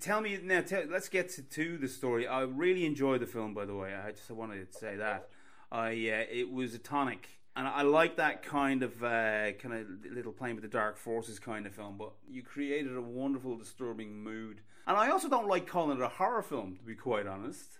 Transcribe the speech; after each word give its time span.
Tell 0.00 0.20
me 0.20 0.38
now. 0.42 0.60
Tell, 0.60 0.84
let's 0.90 1.08
get 1.08 1.30
to, 1.30 1.42
to 1.42 1.78
the 1.78 1.88
story. 1.88 2.26
I 2.26 2.42
really 2.42 2.84
enjoyed 2.86 3.20
the 3.20 3.26
film, 3.26 3.54
by 3.54 3.64
the 3.64 3.74
way. 3.74 3.94
I 3.94 4.10
just 4.12 4.30
wanted 4.30 4.70
to 4.70 4.78
say 4.78 4.96
that. 4.96 5.28
I 5.70 5.88
uh, 5.88 6.24
it 6.30 6.50
was 6.52 6.74
a 6.74 6.78
tonic, 6.78 7.28
and 7.56 7.66
I 7.66 7.82
like 7.82 8.16
that 8.16 8.42
kind 8.42 8.82
of 8.82 9.02
uh, 9.02 9.52
kind 9.52 9.74
of 9.74 9.86
little 10.12 10.32
playing 10.32 10.56
with 10.56 10.62
the 10.62 10.70
dark 10.70 10.96
forces 10.98 11.38
kind 11.38 11.66
of 11.66 11.72
film. 11.72 11.96
But 11.98 12.12
you 12.28 12.42
created 12.42 12.96
a 12.96 13.00
wonderful, 13.00 13.56
disturbing 13.56 14.22
mood, 14.22 14.60
and 14.86 14.96
I 14.96 15.10
also 15.10 15.28
don't 15.28 15.48
like 15.48 15.66
calling 15.66 15.98
it 15.98 16.02
a 16.02 16.08
horror 16.08 16.42
film, 16.42 16.76
to 16.76 16.82
be 16.82 16.94
quite 16.94 17.26
honest. 17.26 17.78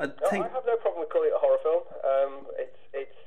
I 0.00 0.06
No, 0.06 0.12
I 0.30 0.36
have 0.36 0.64
no 0.66 0.76
problem 0.76 1.00
with 1.00 1.10
calling 1.10 1.28
it 1.28 1.36
a 1.36 1.38
horror 1.38 1.58
film. 1.62 1.82
Um, 2.04 2.46
it's 2.58 2.78
it's 2.94 3.18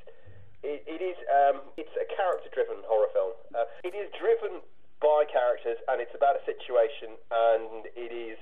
it, 0.64 0.84
it 0.88 1.02
is 1.02 1.18
um, 1.30 1.62
it's 1.78 1.93
a 1.93 2.05
character-driven 2.16 2.78
horror 2.88 3.09
film. 3.14 3.34
Uh, 3.54 3.66
it 3.84 3.93
is 3.93 4.09
driven 4.18 4.62
by 5.02 5.25
characters, 5.25 5.81
and 5.89 5.99
it's 5.99 6.13
about 6.13 6.38
a 6.38 6.43
situation, 6.45 7.18
and 7.33 7.89
it 7.97 8.13
is 8.13 8.38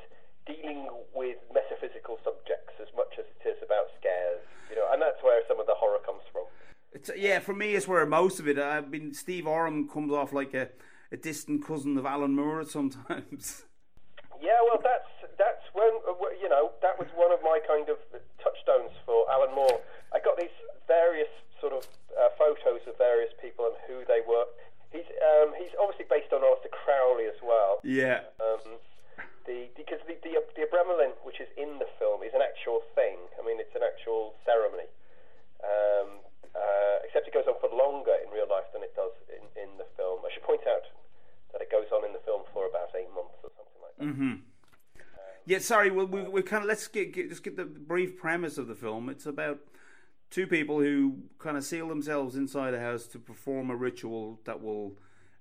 dealing 0.45 0.91
with 1.15 1.39
metaphysical 1.55 2.19
subjects 2.23 2.75
as 2.83 2.91
much 2.95 3.15
as 3.17 3.25
it 3.25 3.43
is 3.47 3.57
about 3.63 3.87
scares. 3.97 4.43
You 4.69 4.75
know, 4.75 4.87
and 4.91 5.01
that's 5.01 5.23
where 5.23 5.41
some 5.47 5.59
of 5.59 5.65
the 5.65 5.73
horror 5.75 6.03
comes 6.05 6.21
from. 6.31 6.45
It's, 6.91 7.09
yeah, 7.15 7.39
for 7.39 7.53
me, 7.53 7.73
it's 7.73 7.87
where 7.87 8.05
most 8.05 8.39
of 8.39 8.47
it. 8.47 8.59
I 8.59 8.81
mean, 8.81 9.13
Steve 9.13 9.47
Oram 9.47 9.87
comes 9.87 10.11
off 10.11 10.33
like 10.33 10.53
a, 10.53 10.69
a 11.11 11.17
distant 11.17 11.65
cousin 11.65 11.97
of 11.97 12.05
Alan 12.05 12.35
Moore 12.35 12.63
sometimes. 12.67 13.65
Yeah, 14.41 14.59
well, 14.67 14.79
that's 14.83 15.09
that's 15.37 15.63
when 15.73 15.91
uh, 16.07 16.15
you 16.41 16.49
know 16.49 16.71
that 16.81 16.99
was 16.99 17.07
one 17.15 17.31
of 17.31 17.39
my 17.43 17.59
kind 17.67 17.87
of 17.89 17.97
touchstones 18.43 18.91
for 19.05 19.29
Alan 19.31 19.55
Moore. 19.55 19.79
I 20.13 20.19
got 20.19 20.37
these 20.37 20.53
various 20.87 21.29
sort 21.59 21.73
of 21.73 21.83
uh, 22.15 22.29
photos 22.39 22.81
of 22.87 22.97
various 22.97 23.31
people 23.41 23.67
and 23.67 23.75
who 23.87 24.03
they 24.07 24.23
were. 24.27 24.47
He's 24.91 25.05
um, 25.21 25.53
he's 25.57 25.73
obviously 25.77 26.09
based 26.09 26.33
on 26.33 26.41
Arthur 26.41 26.73
Crowley 26.73 27.29
as 27.29 27.37
well. 27.45 27.77
yeah. 27.83 28.25
Um, 28.41 28.81
the 29.45 29.69
because 29.77 30.01
the 30.09 30.17
the, 30.25 30.41
the 30.57 30.65
Abramelin, 30.65 31.13
which 31.21 31.39
is 31.39 31.49
in 31.57 31.77
the 31.77 31.89
film, 32.01 32.25
is 32.25 32.33
an 32.33 32.41
actual 32.41 32.81
thing. 32.97 33.17
I 33.37 33.45
mean, 33.45 33.61
it's 33.61 33.73
an 33.77 33.85
actual 33.85 34.33
ceremony. 34.45 34.89
Um, 35.61 36.23
uh, 36.55 37.05
except 37.05 37.27
it 37.27 37.33
goes 37.33 37.45
on 37.45 37.55
for 37.61 37.69
longer 37.69 38.15
in 38.25 38.31
real 38.33 38.49
life 38.49 38.65
than 38.73 38.81
it 38.81 38.95
does 38.95 39.13
in, 39.29 39.43
in 39.61 39.69
the 39.77 39.85
film. 39.97 40.25
I 40.25 40.33
should 40.33 40.43
point 40.43 40.65
out 40.65 40.87
that 41.53 41.61
it 41.61 41.69
goes 41.69 41.87
on 41.93 42.05
in 42.05 42.13
the 42.13 42.23
film 42.25 42.41
for 42.53 42.65
about 42.65 42.89
eight 42.97 43.11
months 43.13 43.37
or 43.43 43.51
something 43.53 43.79
like 43.81 43.95
that. 43.97 44.05
Mm-hmm. 44.05 44.49
Yeah, 45.45 45.59
sorry. 45.59 45.89
Well, 45.89 46.05
we 46.05 46.21
we 46.23 46.41
kind 46.43 46.63
of 46.63 46.69
let's 46.69 46.87
get, 46.87 47.13
get 47.13 47.29
just 47.29 47.43
get 47.43 47.57
the 47.57 47.65
brief 47.65 48.17
premise 48.17 48.57
of 48.57 48.67
the 48.67 48.75
film. 48.75 49.09
It's 49.09 49.25
about 49.25 49.59
two 50.29 50.47
people 50.47 50.79
who 50.79 51.17
kind 51.39 51.57
of 51.57 51.63
seal 51.63 51.87
themselves 51.87 52.35
inside 52.35 52.73
a 52.73 52.79
house 52.79 53.05
to 53.07 53.19
perform 53.19 53.69
a 53.69 53.75
ritual 53.75 54.39
that 54.45 54.61
will 54.61 54.93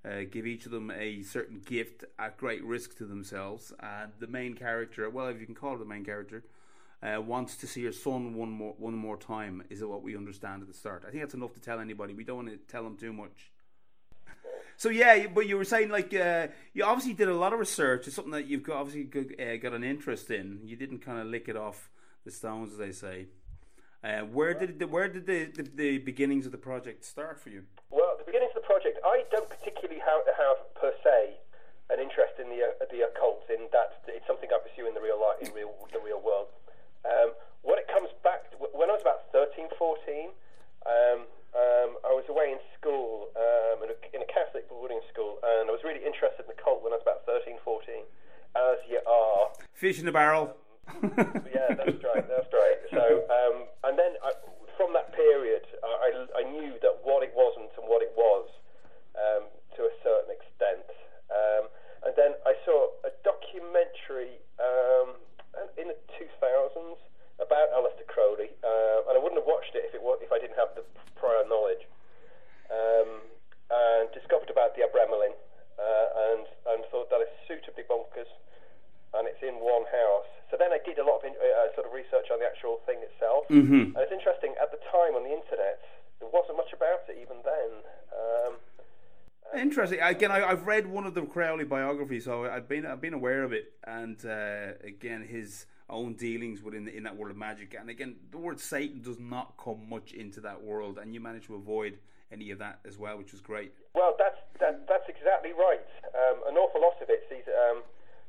uh, 0.04 0.20
give 0.30 0.46
each 0.46 0.66
of 0.66 0.72
them 0.72 0.90
a 0.90 1.22
certain 1.22 1.60
gift 1.64 2.04
at 2.18 2.38
great 2.38 2.64
risk 2.64 2.96
to 2.98 3.04
themselves. 3.04 3.72
And 3.80 4.12
the 4.18 4.26
main 4.26 4.54
character, 4.54 5.08
well, 5.10 5.28
if 5.28 5.40
you 5.40 5.46
can 5.46 5.54
call 5.54 5.74
it 5.74 5.78
the 5.78 5.84
main 5.84 6.04
character, 6.04 6.44
uh, 7.02 7.20
wants 7.20 7.56
to 7.56 7.66
see 7.66 7.84
her 7.84 7.92
son 7.92 8.34
one 8.34 8.50
more 8.50 8.74
one 8.78 8.94
more 8.94 9.16
time. 9.16 9.62
Is 9.70 9.82
it 9.82 9.88
what 9.88 10.02
we 10.02 10.16
understand 10.16 10.62
at 10.62 10.68
the 10.68 10.74
start. 10.74 11.04
I 11.06 11.10
think 11.10 11.22
that's 11.22 11.34
enough 11.34 11.54
to 11.54 11.60
tell 11.60 11.78
anybody. 11.78 12.14
We 12.14 12.24
don't 12.24 12.36
want 12.36 12.48
to 12.48 12.56
tell 12.56 12.82
them 12.82 12.96
too 12.96 13.12
much. 13.12 13.52
So 14.76 14.90
yeah, 14.90 15.26
but 15.26 15.48
you 15.48 15.56
were 15.56 15.64
saying 15.64 15.90
like 15.90 16.14
uh, 16.14 16.48
you 16.72 16.84
obviously 16.84 17.12
did 17.12 17.28
a 17.28 17.34
lot 17.34 17.52
of 17.52 17.58
research. 17.58 18.06
It's 18.06 18.16
something 18.16 18.32
that 18.32 18.46
you've 18.46 18.62
got, 18.62 18.76
obviously 18.76 19.04
got, 19.04 19.40
uh, 19.40 19.56
got 19.56 19.74
an 19.74 19.82
interest 19.84 20.30
in. 20.30 20.60
You 20.64 20.76
didn't 20.76 21.00
kind 21.00 21.18
of 21.18 21.26
lick 21.26 21.48
it 21.48 21.56
off 21.56 21.90
the 22.24 22.30
stones, 22.30 22.72
as 22.72 22.78
they 22.78 22.92
say. 22.92 23.26
Uh, 24.04 24.22
where 24.30 24.54
did 24.54 24.78
the, 24.78 24.86
where 24.86 25.08
did 25.08 25.26
the, 25.26 25.50
the, 25.50 25.66
the 25.74 25.98
beginnings 25.98 26.46
of 26.46 26.52
the 26.52 26.58
project 26.58 27.04
start 27.04 27.40
for 27.40 27.50
you? 27.50 27.66
Well, 27.90 28.14
the 28.14 28.22
beginnings 28.22 28.54
of 28.54 28.62
the 28.62 28.68
project, 28.70 29.02
I 29.04 29.26
don't 29.34 29.50
particularly 29.50 29.98
have, 29.98 30.22
have 30.38 30.58
per 30.78 30.94
se 31.02 31.34
an 31.90 31.98
interest 31.98 32.38
in 32.38 32.46
the 32.46 32.62
uh, 32.62 32.86
the 32.92 33.10
occult. 33.10 33.42
In 33.50 33.66
that, 33.72 34.04
it's 34.06 34.26
something 34.26 34.46
I 34.54 34.60
pursue 34.62 34.86
in 34.86 34.94
the 34.94 35.00
real 35.00 35.18
life, 35.18 35.42
in 35.42 35.50
real 35.50 35.74
the 35.90 35.98
real 35.98 36.22
world. 36.22 36.46
Um, 37.02 37.34
when 37.62 37.78
it 37.78 37.90
comes 37.90 38.12
back, 38.22 38.52
to, 38.52 38.56
when 38.70 38.86
I 38.86 38.94
was 38.94 39.02
about 39.02 39.26
13, 39.34 39.66
14, 39.74 40.30
um, 40.86 41.26
um, 41.58 41.90
I 42.06 42.14
was 42.14 42.22
away 42.30 42.54
in 42.54 42.60
school 42.78 43.34
um, 43.34 43.82
in, 43.82 43.90
a, 43.90 43.98
in 44.14 44.22
a 44.22 44.28
Catholic 44.30 44.68
boarding 44.68 45.00
school, 45.10 45.42
and 45.42 45.66
I 45.66 45.72
was 45.74 45.82
really 45.82 46.04
interested 46.06 46.46
in 46.46 46.50
the 46.54 46.60
cult 46.60 46.86
when 46.86 46.94
I 46.94 47.02
was 47.02 47.04
about 47.08 47.26
13, 47.26 47.58
14, 47.64 48.06
as 48.54 48.78
you 48.86 49.02
are. 49.02 49.50
Fish 49.74 49.98
in 49.98 50.06
a 50.06 50.12
barrel. 50.12 50.54
Yeah, 51.54 51.74
that's 51.74 52.02
right. 52.02 52.24
That's 52.26 52.50
right. 52.52 52.78
So, 52.90 53.04
um, 53.30 53.56
and 53.84 53.94
then 53.98 54.18
I, 54.24 54.32
from 54.76 54.92
that 54.94 55.12
period, 55.14 55.66
I, 55.82 56.26
I 56.38 56.42
knew 56.48 56.78
that 56.82 57.02
what 57.02 57.22
it 57.22 57.32
wasn't 57.34 57.70
and 57.76 57.86
what 57.86 58.02
it 58.02 58.12
was 58.16 58.46
um, 59.14 59.50
to 59.76 59.86
a 59.86 59.94
certain 60.02 60.32
extent. 60.34 60.86
Um, 61.30 61.68
and 62.06 62.12
then 62.16 62.32
I 62.46 62.54
saw 62.64 62.94
a 63.04 63.12
documentary 63.26 64.38
um, 64.62 65.18
in 65.76 65.90
the 65.90 65.98
2000s 66.14 66.98
about 67.38 67.70
Aleister 67.74 68.06
Crowley, 68.06 68.50
uh, 68.62 69.06
and 69.10 69.14
I 69.14 69.20
wouldn't 69.20 69.38
have 69.38 69.46
watched 69.46 69.74
it 69.74 69.86
if 69.86 69.94
it 69.94 70.02
wa- 70.02 70.18
if 70.18 70.30
I 70.34 70.38
didn't 70.42 70.58
have 70.58 70.74
the 70.74 70.82
prior 71.14 71.46
knowledge. 71.46 71.86
Um, 72.68 73.22
and 73.68 74.08
discovered 74.16 74.50
about 74.50 74.74
the 74.74 74.82
Abramelin, 74.82 75.36
uh, 75.78 76.08
and 76.32 76.44
and 76.74 76.78
thought 76.90 77.10
that 77.10 77.20
is 77.20 77.30
suitably 77.46 77.84
bonkers 77.86 78.30
and 79.14 79.24
it's 79.28 79.40
in 79.40 79.56
one 79.60 79.88
house. 79.88 80.28
So 80.50 80.56
then 80.56 80.72
I 80.72 80.80
did 80.84 81.00
a 81.00 81.04
lot 81.04 81.20
of 81.20 81.24
in, 81.28 81.34
uh, 81.36 81.72
sort 81.76 81.88
of 81.88 81.92
research 81.92 82.28
on 82.32 82.40
the 82.40 82.48
actual 82.48 82.80
thing 82.84 83.00
itself. 83.00 83.48
Mm-hmm. 83.48 83.96
And 83.96 84.00
it's 84.00 84.12
interesting, 84.12 84.52
at 84.60 84.72
the 84.72 84.80
time 84.88 85.16
on 85.16 85.24
the 85.24 85.32
internet, 85.32 85.80
there 86.20 86.28
wasn't 86.28 86.56
much 86.56 86.72
about 86.72 87.04
it 87.08 87.16
even 87.20 87.40
then. 87.44 87.70
Um, 88.12 88.52
Interesting. 89.78 90.02
Again, 90.02 90.32
I, 90.32 90.42
I've 90.42 90.66
read 90.66 90.90
one 90.90 91.06
of 91.06 91.14
the 91.14 91.22
Crowley 91.22 91.62
biographies, 91.62 92.24
so 92.24 92.46
I've 92.46 92.66
been 92.66 92.84
I've 92.84 93.00
been 93.00 93.14
aware 93.14 93.44
of 93.44 93.52
it, 93.52 93.78
and 93.86 94.18
uh, 94.26 94.74
again 94.82 95.22
his 95.22 95.66
own 95.88 96.14
dealings 96.14 96.66
within 96.66 96.88
in 96.88 97.04
that 97.04 97.16
world 97.16 97.30
of 97.30 97.36
magic. 97.38 97.76
And 97.78 97.88
again, 97.88 98.16
the 98.32 98.38
word 98.38 98.58
Satan 98.58 99.02
does 99.02 99.20
not 99.20 99.54
come 99.54 99.88
much 99.88 100.10
into 100.10 100.40
that 100.40 100.60
world, 100.60 100.98
and 100.98 101.14
you 101.14 101.20
managed 101.20 101.46
to 101.46 101.54
avoid 101.54 101.98
any 102.32 102.50
of 102.50 102.58
that 102.58 102.80
as 102.88 102.98
well, 102.98 103.18
which 103.18 103.30
was 103.30 103.40
great. 103.40 103.70
well, 103.94 104.16
that's 104.18 104.42
that, 104.58 104.82
that's 104.88 105.06
exactly 105.06 105.52
right. 105.54 105.86
Um, 106.10 106.42
an 106.50 106.56
awful 106.58 106.82
lot 106.82 106.98
of 107.00 107.06
it 107.08 107.22
sees, 107.30 107.46
um, 107.46 107.86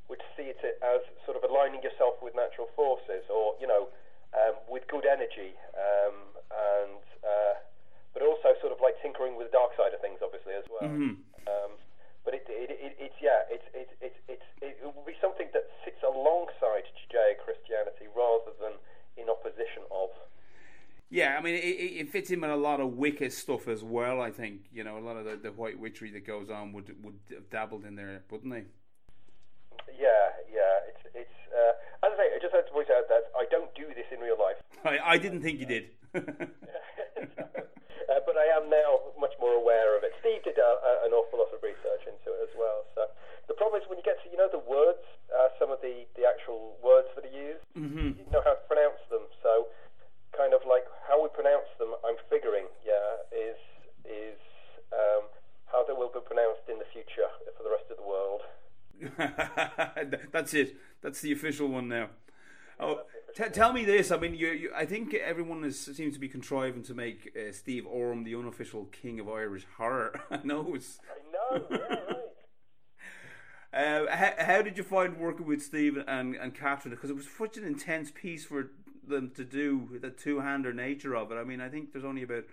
would 0.07 0.21
see 0.37 0.53
it 0.53 0.61
as 0.61 1.01
sort 1.25 1.33
of 1.35 1.41
aligning 1.49 1.81
yourself 1.81 2.21
with 2.21 2.35
natural 2.35 2.69
forces, 2.75 3.25
or 3.25 3.55
you 3.59 3.65
know, 3.65 3.89
um, 4.37 4.53
with 4.69 4.85
good 4.85 5.07
energy, 5.09 5.57
um, 5.73 6.13
and 6.85 7.01
uh, 7.25 7.57
but 8.13 8.21
also 8.21 8.53
sort 8.61 8.69
of 8.71 8.77
like 8.85 9.01
tinkering 9.01 9.35
with 9.35 9.49
the 9.49 9.55
dark 9.57 9.73
side 9.73 9.97
of 9.97 10.01
things, 10.01 10.21
obviously 10.21 10.53
as 10.53 10.69
well. 10.69 10.85
Mm-hmm. 10.85 11.25
Um, 11.49 11.71
but 12.25 12.33
it, 12.33 12.45
it, 12.49 12.69
it, 12.69 12.93
it's 12.99 13.15
yeah, 13.21 13.41
it's 13.49 13.65
it's 13.73 13.91
it's 14.01 14.19
it's 14.27 14.47
it 14.61 14.77
will 14.83 15.05
be 15.05 15.17
something 15.21 15.47
that 15.53 15.65
sits 15.83 15.97
alongside 16.03 16.85
Judeo 16.93 17.33
Christianity 17.43 18.05
rather 18.15 18.53
than 18.61 18.77
in 19.17 19.29
opposition 19.29 19.81
of. 19.89 20.09
Yeah, 21.09 21.37
I 21.39 21.41
mean, 21.41 21.55
it, 21.55 21.65
it 21.65 21.91
it 22.05 22.09
fits 22.09 22.29
in 22.29 22.41
with 22.41 22.51
a 22.51 22.55
lot 22.55 22.79
of 22.79 22.93
Wicca 22.93 23.31
stuff 23.31 23.67
as 23.67 23.83
well. 23.83 24.21
I 24.21 24.29
think 24.29 24.69
you 24.71 24.83
know 24.83 24.97
a 24.97 25.03
lot 25.03 25.17
of 25.17 25.25
the, 25.25 25.37
the 25.37 25.51
white 25.51 25.79
witchery 25.79 26.11
that 26.11 26.27
goes 26.27 26.49
on 26.49 26.71
would 26.73 26.93
would 27.03 27.17
have 27.31 27.49
dabbled 27.49 27.85
in 27.85 27.95
there, 27.95 28.21
wouldn't 28.29 28.53
they? 28.53 28.65
Yeah, 29.97 30.29
yeah, 30.53 30.85
it's 30.87 31.03
it's. 31.15 31.37
Uh, 31.49 32.05
as 32.05 32.13
I 32.13 32.17
say, 32.17 32.29
I 32.35 32.39
just 32.39 32.53
had 32.53 32.67
to 32.67 32.71
point 32.71 32.91
out 32.91 33.09
that 33.09 33.31
I 33.35 33.45
don't 33.49 33.73
do 33.73 33.87
this 33.95 34.05
in 34.13 34.19
real 34.19 34.37
life, 34.37 34.61
I, 34.85 35.13
I 35.13 35.17
didn't 35.17 35.41
think 35.41 35.59
you 35.59 35.65
did. 35.65 35.89
uh, 38.09 38.19
but 38.25 38.35
I 38.35 38.49
am 38.57 38.67
now 38.69 39.13
much 39.21 39.33
more 39.37 39.53
aware 39.53 39.93
of 39.95 40.03
it. 40.03 40.11
Steve 40.19 40.41
did 40.43 40.57
a, 40.57 40.71
a, 40.81 40.91
an 41.07 41.13
awful 41.13 41.39
lot 41.39 41.53
of 41.53 41.61
research 41.61 42.03
into 42.09 42.33
it 42.33 42.41
as 42.49 42.53
well. 42.57 42.83
So 42.97 43.05
the 43.47 43.53
problem 43.53 43.81
is 43.81 43.85
when 43.87 44.01
you 44.01 44.05
get 44.05 44.17
to 44.25 44.27
you 44.33 44.37
know 44.37 44.49
the 44.49 44.61
words, 44.65 45.05
uh, 45.29 45.53
some 45.61 45.69
of 45.69 45.79
the 45.85 46.09
the 46.17 46.25
actual 46.25 46.75
words 46.81 47.07
that 47.13 47.29
are 47.29 47.35
used, 47.37 47.65
mm-hmm. 47.77 48.17
you 48.17 48.29
know 48.33 48.41
how 48.41 48.57
to 48.57 48.65
pronounce 48.65 48.99
them. 49.13 49.29
So 49.45 49.69
kind 50.35 50.53
of 50.53 50.61
like 50.65 50.85
how 51.07 51.21
we 51.21 51.29
pronounce 51.29 51.69
them, 51.77 51.93
I'm 52.05 52.17
figuring, 52.29 52.65
yeah, 52.85 53.21
is 53.29 53.59
is 54.05 54.39
um, 54.93 55.29
how 55.71 55.85
they 55.85 55.93
will 55.93 56.09
be 56.09 56.19
pronounced 56.25 56.65
in 56.69 56.79
the 56.79 56.89
future 56.93 57.29
for 57.57 57.63
the 57.63 57.69
rest 57.69 57.87
of 57.93 57.97
the 57.97 58.07
world. 58.07 58.41
That's 60.31 60.53
it. 60.53 60.75
That's 61.01 61.21
the 61.21 61.31
official 61.31 61.67
one 61.67 61.87
now. 61.87 62.09
Oh, 62.79 63.01
t- 63.39 63.49
tell 63.49 63.73
me 63.73 63.85
this. 63.85 64.11
I 64.11 64.17
mean, 64.17 64.35
you, 64.35 64.47
you, 64.47 64.71
I 64.75 64.85
think 64.85 65.13
everyone 65.13 65.63
is, 65.63 65.79
seems 65.79 66.13
to 66.13 66.19
be 66.19 66.27
contriving 66.27 66.83
to 66.83 66.93
make 66.93 67.31
uh, 67.35 67.51
Steve 67.51 67.85
Oram 67.87 68.23
the 68.23 68.35
unofficial 68.35 68.85
king 68.85 69.19
of 69.19 69.29
Irish 69.29 69.65
horror. 69.77 70.19
I 70.31 70.39
know 70.43 70.73
it's. 70.75 70.99
I 71.09 71.57
know, 71.57 71.67
yeah, 71.71 71.77
right. 71.77 72.15
Uh, 73.71 74.07
how, 74.09 74.33
how 74.39 74.61
did 74.63 74.79
you 74.79 74.83
find 74.83 75.19
working 75.19 75.45
with 75.45 75.61
Steve 75.61 75.95
and, 76.07 76.33
and 76.35 76.55
Catherine? 76.55 76.89
Because 76.89 77.11
it 77.11 77.15
was 77.15 77.27
such 77.37 77.55
an 77.55 77.63
intense 77.63 78.09
piece 78.09 78.43
for 78.43 78.71
them 79.07 79.31
to 79.35 79.43
do, 79.43 79.99
the 80.01 80.09
two 80.09 80.39
hander 80.39 80.73
nature 80.73 81.15
of 81.15 81.31
it. 81.31 81.35
I 81.35 81.43
mean, 81.43 81.61
I 81.61 81.69
think 81.69 81.91
there's 81.91 82.03
only 82.03 82.23
about 82.23 82.45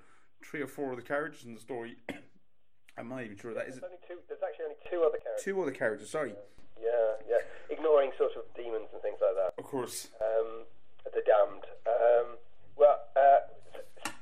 three 0.44 0.60
or 0.60 0.66
four 0.66 0.90
of 0.90 0.96
the 0.96 1.02
characters 1.02 1.46
in 1.46 1.54
the 1.54 1.60
story. 1.60 1.96
I'm 2.98 3.08
not 3.08 3.24
even 3.24 3.38
sure 3.38 3.54
that 3.54 3.66
is. 3.66 3.76
There's 3.76 3.84
only 3.84 3.96
two. 4.06 4.18
There's 4.28 4.40
actually 4.46 4.64
only 4.66 4.76
two 4.90 5.08
other 5.08 5.16
characters. 5.16 5.44
Two 5.44 5.62
other 5.62 5.70
characters, 5.70 6.10
sorry. 6.10 6.34
Yeah, 6.78 6.90
yeah. 7.26 7.74
Ignoring 7.74 8.12
sort 8.18 8.32
of 8.36 8.44
demons 8.54 8.88
and 8.92 9.00
things 9.00 9.16
like 9.22 9.36
that. 9.36 9.54
Of 9.56 9.64
course. 9.64 10.08
Um, 10.20 10.64
the 11.14 11.22
damned. 11.26 11.64
Um, 11.86 12.36
well, 12.76 12.98
uh, 13.16 13.46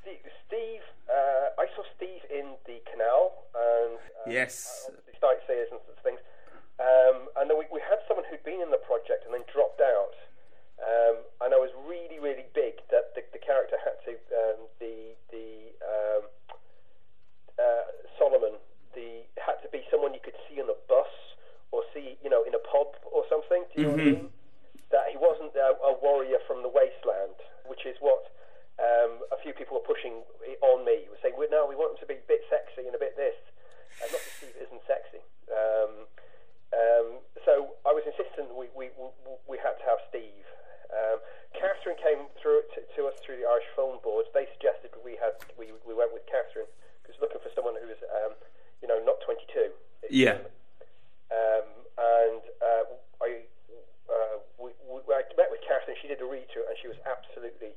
Steve. 0.03 0.21
Steve 0.47 0.85
uh, 1.11 1.53
I 1.61 1.67
saw 1.75 1.83
Steve 1.97 2.23
in 2.31 2.55
the 2.67 2.81
canal 2.91 3.45
and 3.55 3.99
uh, 3.99 4.31
Yes. 4.31 4.89
the 4.89 5.13
sightseers 5.21 5.69
and 5.73 5.81
such 5.89 6.01
things. 6.05 6.21
Um, 6.81 7.29
and 7.39 7.49
then 7.51 7.57
we, 7.59 7.65
we 7.73 7.81
had 7.81 7.99
someone 8.09 8.25
who'd 8.31 8.43
been 8.45 8.61
in 8.61 8.71
the 8.71 8.81
project 8.83 9.25
mob 22.75 22.97
or 23.13 23.25
something. 23.31 23.65
Do 23.73 23.81
you 23.81 23.89
know 23.89 23.95
what 23.97 24.01
I 24.01 24.05
Mm-hmm. 24.05 24.23
mean? 24.29 24.33
That 24.93 25.11
he 25.11 25.17
wasn't 25.19 25.55
a, 25.59 25.75
a 25.83 25.93
warrior 25.99 26.39
from 26.47 26.63
the 26.63 26.69
wasteland, 26.71 27.35
which 27.67 27.83
is 27.87 27.97
what 27.99 28.31
um, 28.79 29.23
a 29.35 29.39
few 29.43 29.51
people 29.57 29.81
were 29.81 29.87
pushing 29.89 30.23
i- 30.47 30.61
on 30.63 30.85
me. 30.87 31.09
Were 31.11 31.19
saying, 31.23 31.35
well, 31.35 31.51
"No, 31.51 31.67
we 31.67 31.75
want 31.75 31.99
him 31.99 32.01
to 32.07 32.11
be 32.11 32.21
a 32.21 32.27
bit 32.31 32.45
sexy 32.47 32.87
and 32.87 32.95
a 32.95 33.01
bit 33.01 33.17
this." 33.19 33.35
And 34.03 34.07
not 34.13 34.23
that 34.23 34.35
Steve 34.39 34.55
isn't 34.61 34.83
sexy. 34.87 35.23
Um, 35.51 35.93
um, 36.75 37.07
so 37.43 37.75
I 37.87 37.91
was 37.95 38.03
insistent 38.07 38.55
we, 38.55 38.67
we, 38.75 38.91
we, 38.99 39.09
we 39.51 39.57
had 39.59 39.79
to 39.83 39.85
have 39.87 39.99
Steve. 40.11 40.47
Um, 40.95 41.19
Catherine 41.59 41.99
came 41.99 42.31
through 42.39 42.63
to, 42.75 42.83
to 42.99 43.01
us 43.11 43.15
through 43.23 43.43
the 43.43 43.47
Irish 43.51 43.67
Film 43.75 43.99
Board. 44.03 44.27
They 44.35 44.47
suggested 44.55 44.95
we 45.03 45.19
had 45.19 45.35
we, 45.59 45.75
we 45.83 45.95
went 45.95 46.15
with 46.15 46.23
Catherine 46.31 46.71
because 47.03 47.19
looking 47.19 47.43
for 47.43 47.51
someone 47.57 47.75
who 47.83 47.89
was 47.91 47.99
um, 48.23 48.39
you 48.79 48.87
know 48.87 49.01
not 49.03 49.19
22. 49.27 49.75
Yeah. 50.13 50.39
Um, 51.35 51.67
and 51.99 52.43
uh, 52.63 52.85
I 53.23 53.43
uh, 54.05 54.37
we, 54.61 54.71
we, 54.85 55.01
I 55.15 55.25
met 55.39 55.49
with 55.49 55.63
Catherine. 55.65 55.97
She 56.03 56.09
did 56.11 56.21
a 56.21 56.27
read 56.29 56.45
through, 56.53 56.67
and 56.69 56.77
she 56.83 56.87
was 56.91 56.99
absolutely 57.09 57.73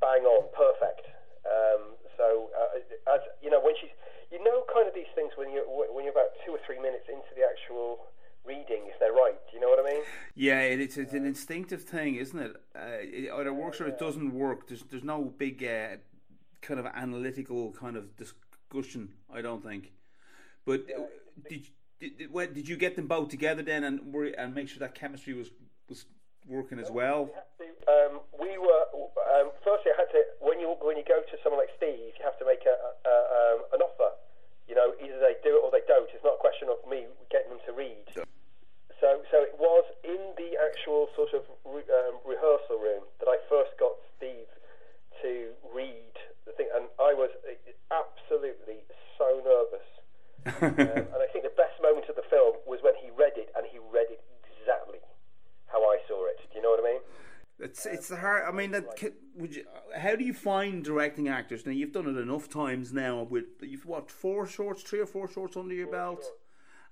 bang 0.00 0.24
on, 0.24 0.48
perfect. 0.56 1.04
Um, 1.44 1.94
so 2.16 2.48
uh, 2.56 2.80
as 3.14 3.20
you 3.42 3.50
know, 3.50 3.60
when 3.60 3.74
she's 3.78 3.92
you 4.32 4.42
know 4.42 4.64
kind 4.72 4.88
of 4.88 4.94
these 4.94 5.10
things 5.14 5.32
when 5.36 5.50
you 5.52 5.60
are 5.62 5.92
when 5.92 6.04
you're 6.08 6.16
about 6.16 6.32
two 6.46 6.56
or 6.56 6.60
three 6.64 6.80
minutes 6.80 7.06
into 7.12 7.28
the 7.36 7.44
actual 7.44 8.08
reading, 8.48 8.88
if 8.90 8.98
they're 8.98 9.12
right. 9.14 9.36
Do 9.50 9.54
you 9.54 9.60
know 9.60 9.68
what 9.70 9.78
I 9.78 9.86
mean? 9.86 10.02
Yeah, 10.34 10.64
it, 10.66 10.80
it's, 10.92 10.98
it's 10.98 11.14
an 11.14 11.24
instinctive 11.26 11.82
thing, 11.82 12.16
isn't 12.16 12.38
it? 12.38 12.56
Uh, 12.76 12.80
it 13.00 13.30
either 13.32 13.52
works 13.52 13.80
or 13.80 13.86
it 13.86 13.98
doesn't 13.98 14.32
work. 14.32 14.68
There's 14.68 14.82
there's 14.90 15.04
no 15.04 15.24
big 15.24 15.64
uh, 15.64 15.96
kind 16.60 16.78
of 16.80 16.86
analytical 16.86 17.72
kind 17.72 17.96
of 17.96 18.16
discussion. 18.16 19.08
I 19.32 19.40
don't 19.42 19.62
think. 19.62 19.92
But 20.64 20.82
uh, 20.96 21.02
did, 21.48 21.68
did 22.00 22.32
did- 22.54 22.68
you 22.68 22.76
get 22.76 22.96
them 22.96 23.06
both 23.06 23.28
together 23.28 23.62
then 23.62 23.84
and 23.84 24.12
were, 24.12 24.26
and 24.26 24.54
make 24.54 24.68
sure 24.68 24.80
that 24.80 24.94
chemistry 24.94 25.34
was 25.34 25.50
was 25.88 26.04
working 26.46 26.78
as 26.78 26.90
well? 26.90 27.30
Um, 27.88 28.20
we 28.38 28.58
were 28.58 28.84
um, 29.40 29.50
firstly. 29.64 29.92
I 29.96 30.00
had 30.00 30.10
to 30.12 30.22
when 30.40 30.60
you 30.60 30.76
when 30.82 30.96
you 30.96 31.04
go 31.08 31.20
to 31.20 31.36
someone 31.42 31.60
like 31.60 31.72
Steve, 31.76 32.12
you 32.18 32.24
have 32.24 32.38
to 32.38 32.46
make 32.46 32.64
a, 32.66 32.76
a, 33.08 33.14
um, 33.40 33.58
an 33.72 33.80
offer. 33.80 34.12
You 34.68 34.76
know, 34.76 34.92
either 35.02 35.18
they 35.20 35.36
do 35.42 35.56
it 35.56 35.62
or 35.64 35.70
they 35.70 35.84
don't. 35.88 36.08
It's 36.14 36.24
not 36.24 36.34
a 36.34 36.42
question 36.42 36.68
of 36.68 36.78
me 36.88 37.04
getting 37.30 37.50
them 37.50 37.60
to 37.66 37.72
read. 37.72 38.24
So, 39.02 39.18
so 39.34 39.42
it 39.42 39.58
was 39.58 39.82
in 40.06 40.30
the 40.38 40.54
actual 40.62 41.10
sort 41.18 41.34
of 41.34 41.42
re- 41.66 41.90
um, 41.90 42.22
rehearsal 42.22 42.78
room 42.78 43.02
that 43.18 43.26
I 43.26 43.34
first 43.50 43.74
got 43.74 43.98
Steve 44.14 44.46
to 45.26 45.50
read 45.74 46.14
the 46.46 46.54
thing, 46.54 46.70
and 46.70 46.86
I 47.02 47.10
was 47.10 47.34
uh, 47.42 47.50
absolutely 47.90 48.86
so 49.18 49.42
nervous. 49.42 49.88
um, 50.46 51.10
and 51.10 51.18
I 51.18 51.26
think 51.34 51.42
the 51.42 51.58
best 51.58 51.82
moment 51.82 52.06
of 52.08 52.14
the 52.14 52.22
film 52.30 52.62
was 52.62 52.78
when 52.86 52.94
he 53.02 53.10
read 53.10 53.34
it, 53.34 53.50
and 53.58 53.66
he 53.66 53.82
read 53.90 54.06
it 54.06 54.22
exactly 54.46 55.02
how 55.66 55.82
I 55.82 55.98
saw 56.06 56.22
it. 56.30 56.38
Do 56.52 56.58
you 56.58 56.62
know 56.62 56.70
what 56.70 56.86
I 56.86 56.94
mean? 56.94 57.02
It's 57.58 57.86
it's 57.86 58.08
the 58.08 58.16
hard. 58.16 58.44
I 58.46 58.52
mean, 58.52 58.70
that 58.70 58.96
ca- 58.96 59.18
would 59.34 59.54
you? 59.54 59.64
How 59.96 60.14
do 60.14 60.24
you 60.24 60.34
find 60.34 60.84
directing 60.84 61.28
actors? 61.28 61.66
Now 61.66 61.72
you've 61.72 61.92
done 61.92 62.06
it 62.06 62.20
enough 62.20 62.48
times 62.48 62.92
now. 62.92 63.26
With 63.28 63.44
you've 63.62 63.86
what 63.86 64.10
four 64.12 64.46
shorts, 64.46 64.82
three 64.82 65.00
or 65.00 65.06
four 65.06 65.28
shorts 65.28 65.56
under 65.56 65.74
your 65.74 65.90
belt, 65.90 66.24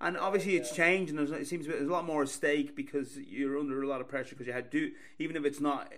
and 0.01 0.17
obviously 0.17 0.57
it's 0.57 0.75
changed. 0.75 1.11
And 1.11 1.19
there's, 1.19 1.31
it 1.31 1.47
seems 1.47 1.67
to 1.67 1.73
be- 1.73 1.79
there's 1.79 1.89
a 1.89 1.93
lot 1.93 2.07
more 2.07 2.23
at 2.23 2.29
stake 2.29 2.75
because 2.75 3.17
you're 3.17 3.59
under 3.59 3.83
a 3.83 3.87
lot 3.87 4.01
of 4.01 4.09
pressure 4.09 4.31
because 4.31 4.47
you 4.47 4.53
had 4.53 4.71
to 4.73 4.93
even 5.19 5.37
if 5.37 5.45
it's 5.45 5.61
not 5.61 5.93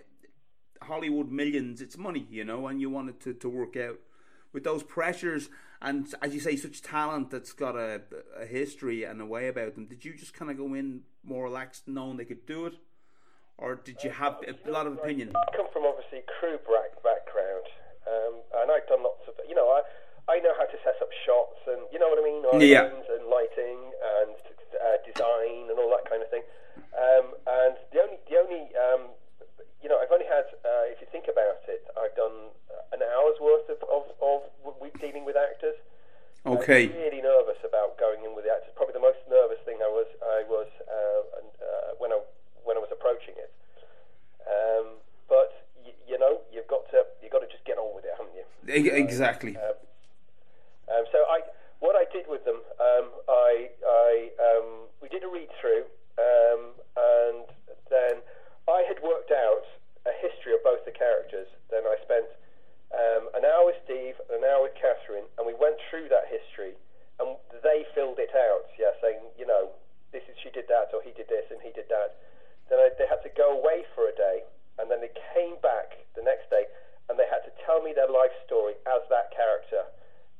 Hollywood 0.81 1.31
millions, 1.31 1.81
it's 1.81 1.97
money, 1.97 2.27
you 2.29 2.43
know, 2.43 2.67
and 2.67 2.81
you 2.81 2.89
want 2.89 3.09
it 3.09 3.19
to, 3.21 3.33
to 3.33 3.49
work 3.49 3.77
out. 3.77 3.99
With 4.51 4.63
those 4.63 4.83
pressures 4.83 5.49
and 5.83 6.07
as 6.21 6.33
you 6.33 6.39
say, 6.39 6.55
such 6.55 6.81
talent 6.81 7.29
that's 7.29 7.51
got 7.51 7.75
a, 7.75 8.01
a 8.39 8.45
history 8.45 9.03
and 9.03 9.19
a 9.19 9.25
way 9.25 9.49
about 9.49 9.75
them, 9.75 9.85
did 9.85 10.05
you 10.05 10.15
just 10.15 10.33
kind 10.33 10.49
of 10.49 10.57
go 10.57 10.73
in 10.73 11.01
more 11.25 11.43
relaxed, 11.43 11.87
knowing 11.87 12.15
they 12.15 12.23
could 12.23 12.45
do 12.45 12.65
it, 12.65 12.73
or 13.57 13.75
did 13.75 14.01
you 14.01 14.09
have 14.09 14.39
a 14.47 14.71
lot 14.71 14.87
of 14.87 14.93
opinion? 14.93 15.33
I 15.35 15.55
come 15.55 15.67
from 15.73 15.83
obviously 15.83 16.23
crew 16.39 16.55
back 16.55 16.95
background, 17.03 17.67
um, 18.07 18.33
and 18.63 18.71
I've 18.71 18.87
done 18.87 19.03
lots 19.03 19.27
of, 19.27 19.35
you 19.47 19.55
know, 19.55 19.67
I 19.67 19.81
I 20.27 20.39
know 20.39 20.55
how 20.55 20.63
to 20.65 20.77
set 20.83 20.95
up 21.03 21.11
shots, 21.27 21.59
and 21.67 21.83
you 21.91 21.99
know 21.99 22.07
what 22.07 22.19
I 22.19 22.23
mean, 22.23 22.39
Yeah. 22.63 22.87
And 22.87 23.27
lighting 23.27 23.91
and 23.91 24.35
uh, 24.79 24.97
design 25.03 25.67
and 25.67 25.75
all 25.79 25.91
that 25.91 26.07
kind 26.07 26.23
of 26.23 26.29
thing. 26.31 26.43
Um, 26.95 27.35
and 27.45 27.75
the 27.91 27.99
only 27.99 28.17
the 28.31 28.37
only 28.39 28.63
um, 28.79 29.11
you 29.83 29.91
know, 29.91 29.99
I've 29.99 30.11
only 30.15 30.25
had, 30.25 30.47
uh, 30.63 30.87
if 30.87 31.03
you 31.03 31.07
think 31.11 31.27
about 31.27 31.59
it, 31.67 31.83
I've 31.99 32.15
done 32.15 32.55
an 32.95 33.03
hour's 33.03 33.35
worth 33.43 33.67
of 33.67 33.83
of, 33.91 34.03
of 34.23 34.39
we 34.79 34.89
dealing 34.99 35.25
with 35.27 35.35
actors. 35.35 35.75
Okay. 36.45 36.87
I'm 36.91 36.95
really 36.99 37.21
nervous 37.23 37.59
about 37.63 37.95
going 37.99 38.23
in 38.23 38.35
with 38.35 38.43
the 38.47 38.51
actors. 38.51 38.71
Probably 38.75 38.95
the 38.95 39.03
most 39.03 39.19
nervous 39.27 39.59
thing 39.67 39.79
I 39.83 39.91
was 39.91 40.07
I 40.23 40.43
was 40.47 40.67
uh, 40.87 41.21
uh, 41.35 41.99
when 41.99 42.11
I 42.15 42.19
when 42.63 42.79
I 42.79 42.79
was 42.79 42.91
approaching 42.95 43.35
it. 43.35 43.51
Um, 44.47 44.99
but 45.27 45.51
y- 45.83 45.95
you 46.07 46.19
know, 46.19 46.39
you've 46.51 46.67
got 46.67 46.87
to 46.91 47.03
you've 47.21 47.31
got 47.31 47.43
to 47.43 47.51
just 47.51 47.63
get 47.67 47.75
on 47.77 47.91
with 47.95 48.03
it, 48.07 48.11
haven't 48.15 48.35
you? 48.35 48.47
Exactly. 48.95 49.55
Um, 50.91 51.07
so 51.11 51.23
I, 51.31 51.39
what 51.79 51.95
I 51.95 52.03
did 52.11 52.27
with 52.27 52.43
them, 52.43 52.59
um, 52.79 53.07
I, 53.31 53.71
I, 53.87 54.11
um, 54.35 54.67
we 55.01 55.07
did 55.07 55.23
a 55.23 55.31
read 55.31 55.47
through, 55.59 55.87
um, 56.19 56.75
and 56.95 57.47
then 57.89 58.19
I 58.67 58.83
had 58.83 58.99
worked 58.99 59.31
out 59.31 59.63
a 60.03 60.11
history 60.19 60.51
of 60.51 60.59
both 60.63 60.83
the 60.83 60.91
characters. 60.91 61.47
Then 61.71 61.87
I 61.87 61.95
spent 62.03 62.27
um, 62.91 63.31
an 63.31 63.47
hour 63.47 63.71
with 63.71 63.79
Steve 63.87 64.19
and 64.27 64.43
an 64.43 64.45
hour 64.47 64.67
with 64.67 64.75
Catherine, 64.75 65.23
and 65.39 65.47
we 65.47 65.55
went 65.55 65.79
through 65.87 66.11
that 66.11 66.27
history, 66.27 66.75
and 67.23 67.39
they 67.63 67.87
filled 67.95 68.19
it 68.19 68.35
out. 68.35 68.67
Yeah, 68.75 68.91
saying 68.99 69.23
you 69.39 69.47
know, 69.47 69.71
this 70.11 70.23
is 70.27 70.35
she 70.43 70.51
did 70.51 70.67
that, 70.67 70.91
or 70.91 70.99
he 70.99 71.15
did 71.15 71.31
this, 71.31 71.47
and 71.47 71.63
he 71.63 71.71
did 71.71 71.87
that. 71.87 72.19
Then 72.67 72.79
I, 72.83 72.91
they 72.99 73.07
had 73.07 73.23
to 73.23 73.31
go 73.31 73.55
away 73.55 73.87
for 73.95 74.07
a 74.11 74.15
day, 74.15 74.43
and 74.79 74.91
then 74.91 74.99
they 74.99 75.11
came 75.31 75.55
back 75.63 75.95
the 76.19 76.23
next 76.23 76.51
day, 76.51 76.67
and 77.07 77.15
they 77.15 77.27
had 77.31 77.47
to 77.47 77.51
tell 77.63 77.79
me 77.79 77.95
their 77.95 78.11
life 78.11 78.35
story 78.43 78.75
as 78.83 78.99
that 79.07 79.31
character. 79.31 79.87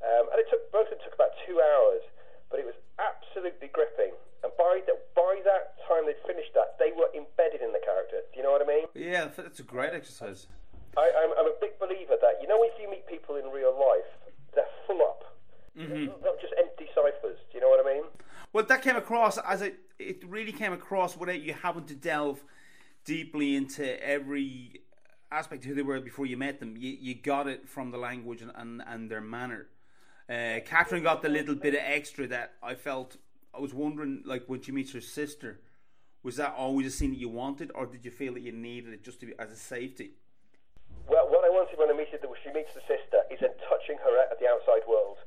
Um, 0.03 0.27
and 0.35 0.38
it 0.39 0.47
took 0.51 0.68
both 0.75 0.92
of 0.92 1.00
them 1.00 1.03
took 1.07 1.15
about 1.15 1.31
two 1.47 1.63
hours, 1.63 2.03
but 2.51 2.59
it 2.59 2.68
was 2.68 2.75
absolutely 3.00 3.62
gripping. 3.73 4.13
And 4.43 4.51
by 4.57 4.81
the, 4.85 4.95
by 5.15 5.41
that 5.43 5.75
time 5.87 6.05
they'd 6.05 6.19
finished 6.27 6.53
that, 6.53 6.79
they 6.79 6.93
were 6.95 7.09
embedded 7.11 7.61
in 7.65 7.73
the 7.73 7.83
character. 7.83 8.23
Do 8.31 8.35
you 8.37 8.43
know 8.43 8.53
what 8.53 8.61
I 8.61 8.69
mean? 8.69 8.85
Yeah, 8.94 9.27
that's 9.35 9.59
a 9.59 9.68
great 9.68 9.94
exercise. 9.94 10.47
I, 10.95 11.09
I'm, 11.09 11.31
I'm 11.39 11.49
a 11.49 11.57
big 11.59 11.80
believer 11.80 12.15
that 12.21 12.37
you 12.42 12.47
know 12.47 12.61
if 12.61 12.77
you 12.80 12.85
meet 12.89 13.07
people 13.07 13.35
in 13.35 13.49
real 13.49 13.73
life, 13.73 14.09
they're 14.53 14.69
full 14.85 15.01
up, 15.01 15.23
Mm-hmm. 15.77 15.94
They're 15.94 16.06
not 16.06 16.39
just 16.39 16.53
empty 16.59 16.85
ciphers. 16.94 17.39
Do 17.51 17.57
you 17.57 17.61
know 17.61 17.69
what 17.69 17.85
I 17.85 17.94
mean? 17.95 18.03
Well, 18.51 18.65
that 18.65 18.81
came 18.81 18.95
across 18.95 19.37
as 19.39 19.61
it. 19.61 19.80
It 19.97 20.23
really 20.27 20.51
came 20.51 20.73
across 20.73 21.18
without 21.18 21.42
you 21.42 21.53
having 21.53 21.85
to 21.85 21.95
delve 21.95 22.44
deeply 23.06 23.56
into 23.56 24.03
every 24.06 24.81
aspect 25.31 25.63
of 25.63 25.69
who 25.69 25.75
they 25.75 25.81
were 25.81 25.99
before 25.99 26.25
you 26.25 26.37
met 26.37 26.59
them. 26.59 26.75
You, 26.77 26.95
you 26.99 27.15
got 27.15 27.47
it 27.47 27.68
from 27.68 27.92
the 27.92 27.97
language 27.97 28.42
and, 28.42 28.51
and, 28.56 28.83
and 28.85 29.09
their 29.09 29.21
manner. 29.21 29.68
Uh, 30.30 30.59
Catherine 30.65 31.03
got 31.03 31.21
the 31.21 31.30
little 31.30 31.56
bit 31.56 31.73
of 31.73 31.81
extra 31.83 32.27
that 32.27 32.53
I 32.61 32.75
felt. 32.75 33.18
I 33.54 33.60
was 33.60 33.74
wondering, 33.74 34.24
like 34.26 34.44
when 34.48 34.62
she 34.62 34.72
meets 34.72 34.92
her 34.94 35.02
sister, 35.02 35.60
was 36.24 36.38
that 36.38 36.56
always 36.57 36.88
a 36.88 36.92
scene 36.92 37.12
that 37.12 37.19
you 37.19 37.30
wanted, 37.30 37.72
or 37.76 37.86
did 37.86 38.04
you 38.04 38.12
feel 38.12 38.33
that 38.33 38.42
you 38.42 38.52
needed 38.52 38.94
it 38.94 39.04
just 39.04 39.19
to 39.19 39.26
be, 39.28 39.33
as 39.38 39.52
a 39.52 39.56
safety? 39.56 40.12
Well, 41.07 41.28
what 41.30 41.44
I 41.45 41.50
wanted 41.50 41.78
when 41.78 41.90
I 41.90 41.94
meet 41.94 42.10
her, 42.10 42.18
that 42.18 42.30
she 42.44 42.52
meets 42.54 42.74
the 42.74 42.81
sister, 42.88 43.22
is 43.30 43.40
then 43.42 43.54
touching 43.69 43.98
her 44.04 44.14
at 44.31 44.40
the 44.40 44.48
outside 44.48 44.88
world. 44.88 45.18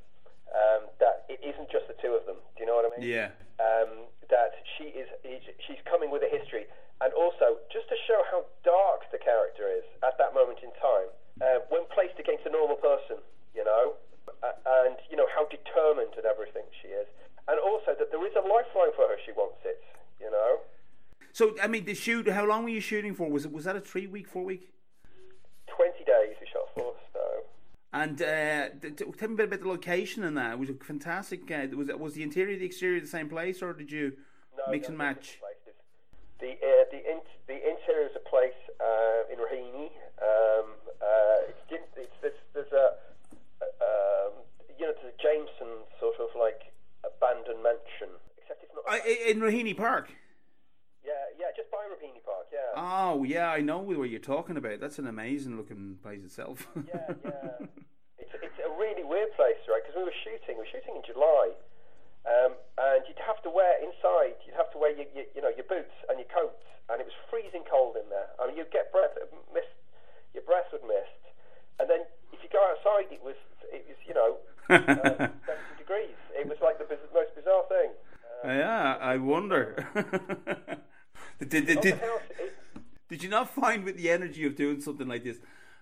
Um, 0.51 0.89
that 1.01 1.27
it 1.29 1.43
isn't 1.45 1.69
just 1.71 1.87
the 1.87 1.95
two 2.01 2.17
of 2.17 2.25
them. 2.25 2.37
Do 2.57 2.65
you 2.65 2.67
know 2.67 2.77
what 2.81 2.89
I 2.89 2.99
mean? 2.99 3.05
Yeah. 3.07 3.35
um, 3.61 4.09
that 4.29 4.53
she 4.77 4.93
is 4.93 5.09
she's 5.67 5.81
coming 5.85 6.11
with 6.11 6.23
a 6.23 6.31
history, 6.31 6.67
and 7.01 7.13
also 7.13 7.61
just 7.73 7.89
to 7.89 7.97
show 8.09 8.21
how 8.31 8.45
dark 8.65 9.05
the 9.13 9.19
character 9.19 9.69
is 9.69 9.85
at 10.05 10.17
that 10.19 10.35
moment 10.35 10.61
in 10.65 10.73
time, 10.81 11.09
uh, 11.41 11.61
when 11.69 11.85
placed 11.93 12.19
against 12.19 12.47
a 12.47 12.53
normal 12.53 12.77
person, 12.77 13.21
you 13.55 13.65
know, 13.65 13.95
and 14.43 14.97
you 15.11 15.17
know 15.17 15.29
how 15.33 15.45
determined 15.49 16.15
and 16.17 16.25
everything 16.25 16.65
she 16.83 16.89
is, 16.89 17.07
and 17.49 17.59
also 17.61 17.95
that 17.99 18.11
there 18.11 18.25
is 18.27 18.33
a 18.35 18.41
lifeline 18.41 18.93
for 18.95 19.07
her. 19.09 19.17
She 19.25 19.33
wants 19.33 19.59
it, 19.65 19.83
you 20.21 20.31
know. 20.31 20.59
So 21.33 21.55
I 21.63 21.67
mean, 21.67 21.85
the 21.85 21.95
shoot. 21.95 22.29
How 22.29 22.47
long 22.47 22.65
were 22.65 22.71
you 22.71 22.81
shooting 22.81 23.15
for? 23.15 23.31
Was 23.31 23.45
it 23.45 23.53
was 23.53 23.65
that 23.65 23.77
a 23.77 23.81
three 23.81 24.07
week, 24.07 24.29
four 24.29 24.45
week? 24.45 24.73
Twenty 25.67 26.05
days 26.05 26.37
we 26.41 26.47
shot 26.47 26.69
for, 26.75 26.95
so. 27.13 27.21
And 27.93 28.21
uh, 28.21 28.69
tell 29.17 29.29
me 29.29 29.35
a 29.35 29.37
bit 29.37 29.47
about 29.47 29.61
the 29.61 29.69
location 29.69 30.25
and 30.25 30.37
that. 30.37 30.59
Was 30.59 30.71
it 30.71 30.83
fantastic? 30.85 31.51
Uh, 31.51 31.67
was 31.77 31.89
it, 31.89 31.99
was 31.99 32.15
the 32.15 32.23
interior, 32.23 32.59
the 32.59 32.65
exterior 32.65 33.01
the 33.01 33.07
same 33.07 33.29
place, 33.29 33.63
or 33.63 33.73
did 33.73 33.91
you 33.91 34.13
No, 34.57 34.65
mix 34.71 34.85
no, 34.89 34.91
and 34.91 34.99
match? 34.99 35.39
The 36.41 36.51
uh, 36.53 36.85
the 36.91 36.99
in, 37.11 37.21
the 37.47 37.55
interior 37.55 38.07
is 38.07 38.17
a 38.17 38.29
place 38.29 38.59
uh, 38.81 39.33
in 39.33 39.39
Raheny. 39.39 39.91
Um, 40.21 40.73
uh, 41.01 41.49
it's, 41.49 41.61
din- 41.71 41.89
it's 41.97 42.13
there's, 42.21 42.41
there's 42.53 42.73
a 42.73 42.93
um, 43.63 44.33
you 44.79 44.85
know 44.87 44.93
there's 45.01 45.15
a 45.15 45.23
Jameson 45.23 45.85
sort 46.01 46.17
of 46.21 46.29
like 46.39 46.73
abandoned 47.17 47.63
mansion, 47.63 48.13
except 48.39 48.63
it's 48.63 48.73
not. 48.75 48.85
Uh, 48.87 49.01
in 49.05 49.41
Raheny 49.41 49.77
Park. 49.77 50.13
yeah, 51.05 51.13
yeah, 51.39 51.51
just 51.57 51.71
by 51.71 51.83
Raheny 51.89 52.23
Park. 52.25 52.47
Yeah, 52.53 52.73
Oh 52.77 53.25
yeah, 53.25 53.51
I 53.51 53.61
know 53.61 53.79
what 53.79 54.11
you're 54.11 54.21
talking 54.21 54.57
about. 54.57 54.81
That's 54.81 54.99
an 54.99 55.07
amazing 55.07 55.57
looking 55.57 55.97
place 56.03 56.23
itself. 56.25 56.67
yeah, 56.77 57.13
yeah. 57.25 57.67
It's 58.19 58.33
it's 58.43 58.61
a 58.65 58.71
really 58.79 59.05
weird 59.05 59.33
place, 59.37 59.59
right? 59.69 59.83
Because 59.83 59.97
we 59.97 60.05
were 60.05 60.19
shooting, 60.25 60.57
we 60.57 60.65
were 60.65 60.73
shooting 60.73 60.97
in 60.97 61.03
July, 61.07 61.53
Um, 62.27 62.53
and 62.79 63.01
you'd 63.09 63.23
have 63.27 63.41
to 63.47 63.51
wear 63.51 63.79
inside. 63.83 64.35
You'd 64.47 64.57
have 64.59 64.71
to 64.75 64.79
wear 64.79 64.91
your, 64.95 65.07
your, 65.15 65.27
you 65.35 65.43
know 65.43 65.53
your 65.55 65.67
boots 65.69 65.95
and 66.09 66.19
your 66.19 66.29
coats, 66.33 66.65
and 66.91 67.01
it 67.01 67.07
was 67.07 67.15
freezing 67.31 67.65
cold 67.71 67.97
in 67.97 68.09
there. 68.11 68.29
I 68.41 68.47
mean, 68.49 68.57
you'd 68.57 68.71
get 68.75 68.91
breath 68.93 69.15
mist, 69.55 69.71
your 70.35 70.43
breath 70.45 70.67
would 70.73 70.83
mist, 70.85 71.23
and 71.79 71.87
then 71.91 72.03
if 72.35 72.43
you 72.43 72.49
go 72.51 72.63
outside, 72.73 73.11
it 73.15 73.23
was 73.23 73.39
it 73.71 73.87
was 73.87 73.99
you 74.09 74.15
know 74.15 74.37
uh, 74.71 75.31
70 75.47 75.79
degrees. 75.79 76.19
It 76.35 76.49
was 76.51 76.59
like 76.63 76.79
the 76.83 76.85
biz- 76.91 77.07
most 77.15 77.31
bizarre 77.39 77.65
thing. 77.71 77.91
Uh, 78.45 78.49
yeah, 78.59 78.97
I 79.01 79.17
wonder. 79.19 79.87
Did, 81.65 81.67
did, 81.67 81.81
did, 81.81 81.83
did, 81.83 82.01
House, 82.01 82.21
it, 82.39 82.55
did 83.09 83.23
you 83.23 83.29
not 83.29 83.55
find 83.55 83.85
with 83.85 83.97
the 83.97 84.11
energy 84.11 84.45
of 84.47 84.57
doing 84.57 84.81
something 84.81 85.07
like 85.09 85.25
this 85.25 85.39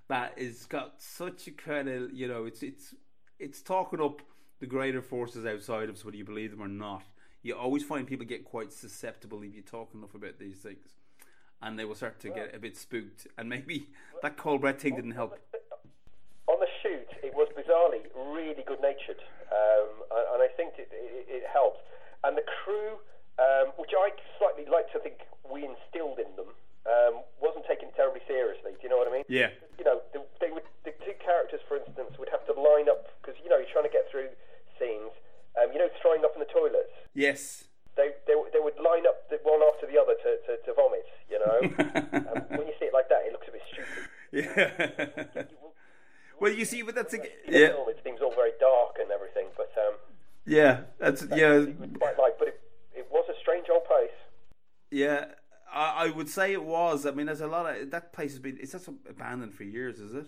that 0.09 0.35
it's 0.37 0.67
got 0.67 1.01
such 1.01 1.47
a 1.47 1.51
kind 1.51 1.89
of 1.89 2.13
you 2.13 2.29
know 2.29 2.45
it's 2.45 2.63
it's 2.63 2.95
it's 3.39 3.63
talking 3.63 4.01
up 4.01 4.21
the 4.61 4.67
greater 4.67 5.03
forces 5.03 5.45
outside 5.47 5.89
of 5.89 5.97
us 5.97 6.05
whether 6.05 6.17
you 6.17 6.25
believe 6.25 6.51
them 6.51 6.63
or 6.63 6.69
not. 6.69 7.03
You 7.43 7.55
always 7.55 7.83
find 7.85 8.07
people 8.07 8.25
get 8.25 8.45
quite 8.45 8.73
susceptible 8.73 9.43
if 9.43 9.55
you 9.55 9.61
talk 9.61 9.93
enough 9.93 10.15
about 10.15 10.39
these 10.39 10.57
things, 10.59 10.97
and 11.61 11.79
they 11.79 11.85
will 11.85 11.95
start 11.95 12.19
to 12.21 12.31
get 12.31 12.55
a 12.55 12.59
bit 12.59 12.75
spooked. 12.77 13.27
And 13.37 13.51
maybe 13.51 13.89
that 14.23 14.39
cold 14.39 14.63
breath 14.63 14.81
thing 14.81 14.95
didn't 14.97 15.13
help. 15.13 15.39
on 16.47 16.59
the 16.61 16.67
shoot, 16.83 17.09
it 17.23 17.35
was 17.35 17.49
bizarrely 17.53 18.01
really 18.33 18.65
good 18.67 18.81
natured, 18.81 19.21
um, 19.53 19.89
and, 20.17 20.25
and 20.35 20.41
I 20.43 20.49
think 20.57 20.75
it, 20.79 20.89
it, 20.93 21.27
it 21.29 21.45
helped. 21.53 21.81
And 22.25 22.37
the 22.39 22.45
crew, 22.65 22.97
um, 23.39 23.77
which 23.77 23.93
I 23.93 24.09
slightly 24.39 24.65
like 24.71 24.91
to 24.93 24.99
think 25.01 25.21
we 25.45 25.69
instilled 25.69 26.19
in 26.25 26.33
them, 26.41 26.49
um, 26.89 27.25
wasn't 27.41 27.67
taken 27.69 27.89
terribly 27.97 28.21
seriously. 28.27 28.73
Do 28.77 28.83
you 28.85 28.89
know 28.89 28.97
what 28.97 29.09
I 29.09 29.13
mean? 29.13 29.25
Yeah, 29.29 29.53
You 29.79 29.85
know, 29.85 30.01
the, 30.13 30.25
they 30.41 30.49
would 30.49 30.65
the 30.85 30.93
two 31.05 31.13
characters, 31.21 31.61
for 31.69 31.77
instance, 31.77 32.17
would 32.19 32.29
have 32.33 32.45
to 32.49 32.57
line 32.57 32.89
up 32.89 33.09
because 33.21 33.37
you 33.45 33.49
know 33.53 33.57
you're 33.61 33.73
trying 33.73 33.85
to 33.85 33.93
get 33.93 34.09
through 34.11 34.29
scenes. 34.81 35.13
Um, 35.55 35.71
you 35.73 35.79
know, 35.79 35.87
throwing 36.03 36.25
up 36.25 36.33
in 36.35 36.41
the 36.41 36.51
toilets. 36.51 36.91
yes, 37.15 37.63
They, 37.95 38.11
they, 38.27 38.35
they 38.53 38.59
would 38.59 38.75
line 38.75 39.07
up 39.07 39.31
the 39.31 39.39
one 39.45 39.63
after 39.63 39.87
the 39.87 39.95
other 40.03 40.15
to, 40.19 40.31
to, 40.51 40.59
to 40.67 40.75
vomit. 40.75 41.07
You 41.31 41.39
know, 41.39 41.59
um, 42.35 42.59
when 42.59 42.67
you 42.67 42.75
see 42.81 42.87
it 42.87 42.93
like 42.93 43.09
that, 43.09 43.23
it 43.23 43.31
looks 43.31 43.47
a 43.47 43.53
bit 43.55 43.63
stupid. 43.71 44.03
yeah. 44.35 45.43
well, 46.41 46.53
you 46.53 46.65
see, 46.65 46.83
but 46.83 46.97
that's 46.97 47.15
a, 47.15 47.23
In 47.23 47.53
the 47.53 47.59
yeah, 47.61 47.69
film, 47.69 47.89
it 47.89 48.01
seems 48.03 48.21
all 48.21 48.35
very 48.35 48.51
dark 48.59 48.97
and 49.01 49.13
everything, 49.13 49.47
but 49.57 49.71
um, 49.79 49.95
yeah, 51.37 51.53
yeah. 51.53 51.69
it 51.69 51.81
was 51.81 51.91
quite 51.99 52.19
like, 52.19 52.39
but 52.39 52.49
it, 52.49 52.61
it 52.95 53.07
was 53.11 53.25
a 53.29 53.39
strange 53.41 53.67
old 53.73 53.85
place. 53.85 54.15
Yeah, 54.91 55.27
I, 55.73 56.07
I 56.07 56.11
would 56.11 56.29
say 56.29 56.53
it 56.53 56.65
was. 56.65 57.07
I 57.07 57.11
mean, 57.11 57.27
there's 57.27 57.41
a 57.41 57.47
lot 57.47 57.67
of 57.67 57.91
that 57.91 58.13
place 58.13 58.33
has 58.33 58.41
been. 58.41 58.59
It's 58.61 58.73
just 58.73 58.89
abandoned 58.89 59.55
for 59.55 59.65
years, 59.65 59.99
is 59.99 60.15
it? 60.15 60.27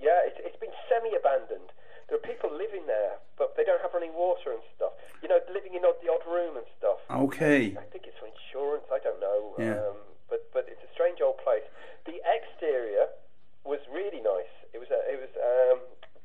Yeah, 0.00 0.24
it's, 0.24 0.38
it's 0.40 0.56
been 0.56 0.72
semi-abandoned. 0.88 1.74
There 2.08 2.18
are 2.18 2.26
people 2.26 2.50
living 2.50 2.86
there, 2.86 3.22
but 3.38 3.54
they 3.56 3.62
don't 3.62 3.80
have 3.82 3.94
running 3.94 4.14
water 4.14 4.50
and 4.50 4.62
stuff. 4.74 4.92
You 5.22 5.28
know, 5.28 5.38
living 5.52 5.74
in 5.74 5.84
odd, 5.84 5.98
the 6.02 6.10
odd 6.10 6.26
room 6.26 6.56
and 6.56 6.66
stuff. 6.78 6.98
Okay. 7.10 7.76
I 7.78 7.86
think 7.92 8.06
it's 8.06 8.18
for 8.18 8.26
insurance. 8.26 8.86
I 8.90 8.98
don't 8.98 9.20
know. 9.20 9.54
Yeah. 9.58 9.78
Um, 9.78 9.98
but 10.30 10.46
but 10.54 10.66
it's 10.70 10.82
a 10.82 10.90
strange 10.94 11.18
old 11.22 11.38
place. 11.42 11.66
The 12.06 12.18
exterior 12.22 13.10
was 13.64 13.78
really 13.92 14.22
nice. 14.22 14.50
It 14.74 14.78
was 14.78 14.90
uh, 14.90 15.02
it 15.06 15.18
was 15.18 15.32
um, 15.38 15.78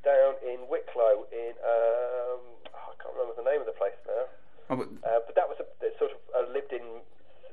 down 0.06 0.38
in 0.46 0.70
Wicklow 0.70 1.26
in 1.34 1.54
um, 1.66 2.42
I 2.90 2.94
can't 3.02 3.14
remember 3.16 3.36
the 3.42 3.50
name 3.50 3.60
of 3.62 3.68
the 3.68 3.74
place 3.78 3.98
now. 4.08 4.24
Oh, 4.70 4.76
but, 4.78 4.88
Uh, 5.04 5.20
but 5.26 5.36
that 5.36 5.48
was 5.48 5.58
a, 5.60 5.66
sort 6.00 6.12
of 6.12 6.18
a 6.34 6.52
lived-in 6.52 7.02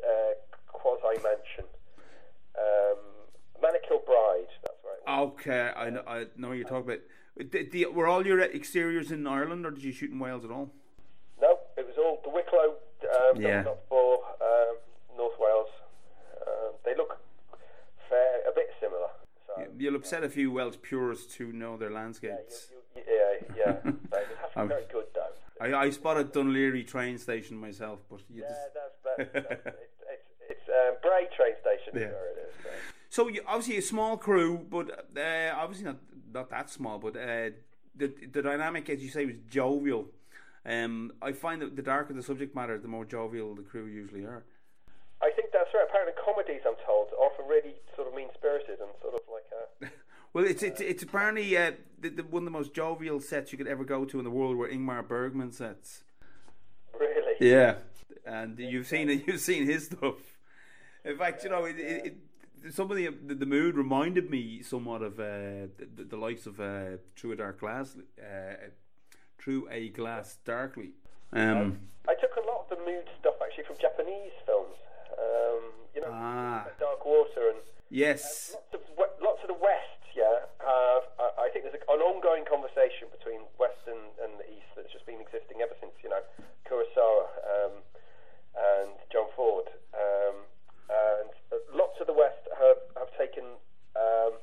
uh, 0.05 0.33
quasi 0.69 1.21
mansion. 1.23 1.65
Um, 2.59 2.99
Manor 3.63 3.79
Kilbride. 3.87 4.49
That's 4.63 4.79
right. 4.85 5.19
okay, 5.21 5.71
I 5.77 5.91
know, 5.91 6.03
I 6.07 6.27
know 6.37 6.49
what 6.49 6.57
you're 6.59 6.69
talking 6.69 6.91
about. 6.91 7.95
Were 7.95 8.07
all 8.09 8.27
your 8.27 8.41
exteriors 8.41 9.11
in 9.13 9.27
Ireland, 9.27 9.65
or 9.65 9.71
did 9.71 9.85
you 9.85 9.93
shoot 9.93 10.11
in 10.11 10.19
Wales 10.19 10.45
at 10.45 10.51
all? 10.51 10.71
No, 11.41 11.59
it 11.77 11.87
was 11.87 11.97
all 11.99 12.21
the 12.25 12.31
Wicklow. 12.31 12.77
Um, 13.03 13.41
Yeah. 13.41 13.63
Not 13.63 13.79
for 13.89 14.21
um, 14.41 14.77
North 15.17 15.39
Wales. 15.39 15.69
Um, 16.47 16.73
they 16.85 16.95
look 16.97 17.19
fair, 18.09 18.41
a 18.49 18.53
bit 18.55 18.69
similar. 18.81 19.09
So. 19.47 19.65
You'll 19.77 19.97
upset 19.97 20.25
a 20.25 20.29
few 20.29 20.51
Welsh 20.51 20.77
purists 20.83 21.35
who 21.35 21.53
know 21.53 21.77
their 21.77 21.91
Yeah, 21.91 21.97
landscapes. 21.97 22.69
you, 22.71 23.03
you, 23.03 23.19
yeah, 23.57 23.57
yeah. 23.85 23.93
They 24.11 24.19
have 24.41 24.53
to 24.55 24.63
be 24.63 24.69
very 24.69 24.85
good 24.93 25.07
though. 25.15 25.22
I, 25.63 25.85
I 25.85 25.91
spotted 25.91 26.33
Dún 26.33 26.49
Laoghaire 26.53 26.87
train 26.87 27.19
station 27.19 27.57
myself, 27.57 28.01
but 28.11 28.21
you 28.29 28.43
Yeah, 28.43 28.49
just. 28.49 28.61
that's, 28.75 29.33
that's, 29.33 29.33
that's 29.49 29.67
it's 29.67 29.99
it's, 30.15 30.29
it's 30.51 30.69
um, 30.69 30.95
Bray 31.03 31.29
train 31.37 31.55
station. 31.61 31.93
Yeah. 31.95 32.13
where 32.13 32.31
it 32.33 32.49
is. 32.49 32.55
So. 32.63 32.71
So 33.11 33.29
you, 33.29 33.43
obviously 33.47 33.77
a 33.77 33.83
small 33.83 34.17
crew, 34.17 34.67
but 34.71 34.91
uh, 35.17 35.53
obviously 35.55 35.87
not 35.87 35.99
not 36.33 36.51
that 36.51 36.71
small. 36.71 36.99
But 36.99 37.17
uh, 37.17 37.51
the 37.95 38.13
the 38.33 38.43
dynamic, 38.43 38.89
as 38.91 39.03
you 39.03 39.11
say, 39.11 39.27
was 39.27 39.37
jovial. 39.49 40.07
Um, 40.65 41.13
I 41.21 41.33
find 41.33 41.61
that 41.63 41.77
the 41.77 41.83
darker 41.83 42.15
the 42.15 42.23
subject 42.23 42.55
matter, 42.55 42.79
the 42.79 42.89
more 42.89 43.05
jovial 43.05 43.55
the 43.55 43.63
crew 43.63 43.87
usually 43.87 44.25
are. 44.25 44.45
I 45.21 45.31
think 45.37 45.51
that's 45.53 45.71
right. 45.75 45.87
Apparently, 45.89 46.15
comedies, 46.25 46.63
I'm 46.67 46.75
told, 46.87 47.09
are 47.13 47.27
often 47.27 47.47
really 47.47 47.75
sort 47.95 48.09
of 48.09 48.15
mean 48.15 48.29
spirited 48.35 48.81
and 48.81 48.91
sort 49.03 49.15
of 49.15 49.21
like. 49.31 49.47
Uh, 49.53 49.87
Well, 50.33 50.45
it's 50.45 50.63
it's, 50.63 50.81
it's 50.81 51.03
apparently 51.03 51.57
uh, 51.57 51.73
the, 52.01 52.09
the, 52.11 52.23
one 52.23 52.43
of 52.43 52.45
the 52.47 52.51
most 52.51 52.75
jovial 52.75 53.21
sets 53.21 53.53
you 53.53 53.59
could 53.59 53.67
ever 53.67 53.85
go 53.85 54.05
to 54.05 54.19
in 54.19 54.25
the 54.25 54.31
world, 54.31 54.57
where 54.57 54.71
Ingmar 54.71 55.07
Bergman 55.07 55.53
sets. 55.53 56.05
really. 56.99 57.35
Yeah, 57.41 57.77
and 58.25 58.59
you've 58.59 58.87
seen 58.87 59.11
it. 59.11 59.25
You've 59.27 59.41
seen 59.41 59.67
his 59.67 59.87
stuff. 59.87 60.17
In 61.05 61.17
fact, 61.19 61.45
you 61.45 61.51
know, 61.51 61.65
it, 61.65 61.79
it, 61.79 62.07
it, 62.65 62.75
some 62.75 62.91
of 62.91 62.97
the, 62.97 63.09
the 63.27 63.35
the 63.35 63.47
mood 63.47 63.77
reminded 63.77 64.31
me 64.31 64.63
somewhat 64.63 65.03
of 65.03 65.19
uh, 65.19 65.69
the, 65.97 66.05
the 66.09 66.17
likes 66.17 66.47
of 66.47 66.61
uh, 66.61 66.99
Through 67.17 67.33
a 67.33 67.37
Dark 67.37 67.61
Glass, 67.61 67.97
uh, 68.19 68.55
Through 69.39 69.69
a 69.71 69.89
Glass 69.89 70.39
Darkly. 70.45 70.93
Um, 71.33 71.89
I 72.09 72.15
took 72.21 72.37
a 72.37 72.45
lot 72.45 72.69
of 72.69 72.79
the 72.79 72.81
mood 72.85 73.09
stuff 73.21 73.35
actually 73.41 73.65
from 73.65 73.77
Japanese 73.81 74.37
films. 74.45 74.77
Um, 75.17 75.63
you 75.95 76.01
know, 76.01 76.13
ah, 76.13 76.67
Dark 76.79 77.05
Water 77.05 77.49
and 77.57 77.61
yes, 77.89 78.53
lots 78.53 78.75
of 78.75 78.83
we- 78.97 79.17
lots 79.25 79.41
of 79.41 79.49
the 79.49 79.57
West. 79.57 80.01
Yeah, 80.13 80.45
have 80.61 81.09
I 81.17 81.49
I 81.49 81.51
think 81.53 81.65
there's 81.65 81.77
a, 81.81 81.85
an 81.89 82.05
ongoing 82.05 82.45
conversation 82.45 83.09
between 83.09 83.49
West 83.57 83.81
and, 83.89 84.13
and 84.21 84.37
the 84.37 84.45
East 84.53 84.69
that's 84.77 84.93
just 84.93 85.09
been 85.09 85.21
existing 85.25 85.65
ever 85.65 85.73
since 85.81 85.97
you 86.05 86.13
know 86.13 86.21
Kurosawa 86.69 87.25
um, 87.49 87.75
and 88.53 88.93
John 89.09 89.33
Ford. 89.33 89.73
Um, 89.97 90.37
and 90.93 91.33
lots 91.73 91.97
of 92.01 92.07
the 92.07 92.17
West 92.17 92.45
have 92.61 92.81
have 93.01 93.09
taken 93.17 93.57
um, 93.97 94.37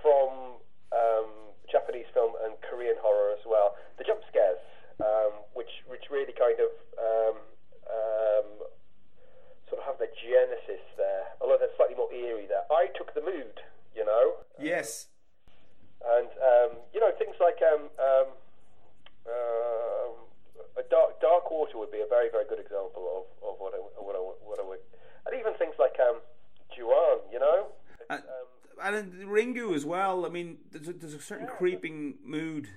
from 0.00 0.56
um, 0.96 1.28
Japanese 1.68 2.08
film 2.16 2.32
and 2.40 2.56
Korean 2.64 2.96
horror 3.04 3.36
as 3.36 3.44
well 3.44 3.76
the 3.98 4.04
jump 4.04 4.20
scares, 4.28 4.60
um, 5.00 5.44
which 5.54 5.84
which 5.88 6.08
really 6.10 6.32
kind 6.32 6.56
of 6.60 6.72
um, 6.96 7.36
um, 7.88 8.48
sort 9.68 9.80
of 9.80 9.84
have 9.86 9.98
their 9.98 10.12
genesis 10.16 10.84
there, 10.96 11.24
although 11.40 11.58
they're 11.58 11.74
slightly 11.76 11.96
more 11.96 12.12
eerie 12.12 12.46
there. 12.46 12.64
I 12.70 12.88
took 12.96 13.14
the 13.14 13.24
mood, 13.24 13.60
you 13.94 14.04
know, 14.04 14.44
yes, 14.60 15.08
and 16.04 16.28
um, 16.40 16.70
you 16.92 17.00
know 17.00 17.12
things 17.18 17.36
like 17.40 17.58
um, 17.64 17.88
um, 17.98 18.28
um, 19.28 20.12
a 20.76 20.84
dark 20.88 21.20
dark 21.20 21.50
water 21.50 21.78
would 21.78 21.92
be 21.92 22.00
a 22.00 22.08
very 22.08 22.28
very 22.30 22.44
good 22.48 22.60
example 22.60 23.04
of, 23.08 23.24
of 23.48 23.54
what 23.58 23.72
I 23.74 23.80
what 24.00 24.16
I 24.16 24.22
what 24.44 24.58
I 24.60 24.64
would, 24.64 24.80
and 25.26 25.32
even 25.38 25.54
things 25.54 25.74
like 25.78 25.96
um, 26.00 26.20
Ju-On, 26.74 27.20
you 27.32 27.40
know. 27.40 27.68
Uh, 28.08 28.20
and 28.82 28.96
in 28.96 29.28
Ringu 29.28 29.65
as 29.76 29.84
well. 29.84 30.26
I 30.26 30.28
mean, 30.30 30.58
there's 30.72 30.88
a, 30.88 30.92
there's 30.92 31.14
a 31.14 31.20
certain 31.20 31.46
creeping 31.46 32.14
mood, 32.24 32.68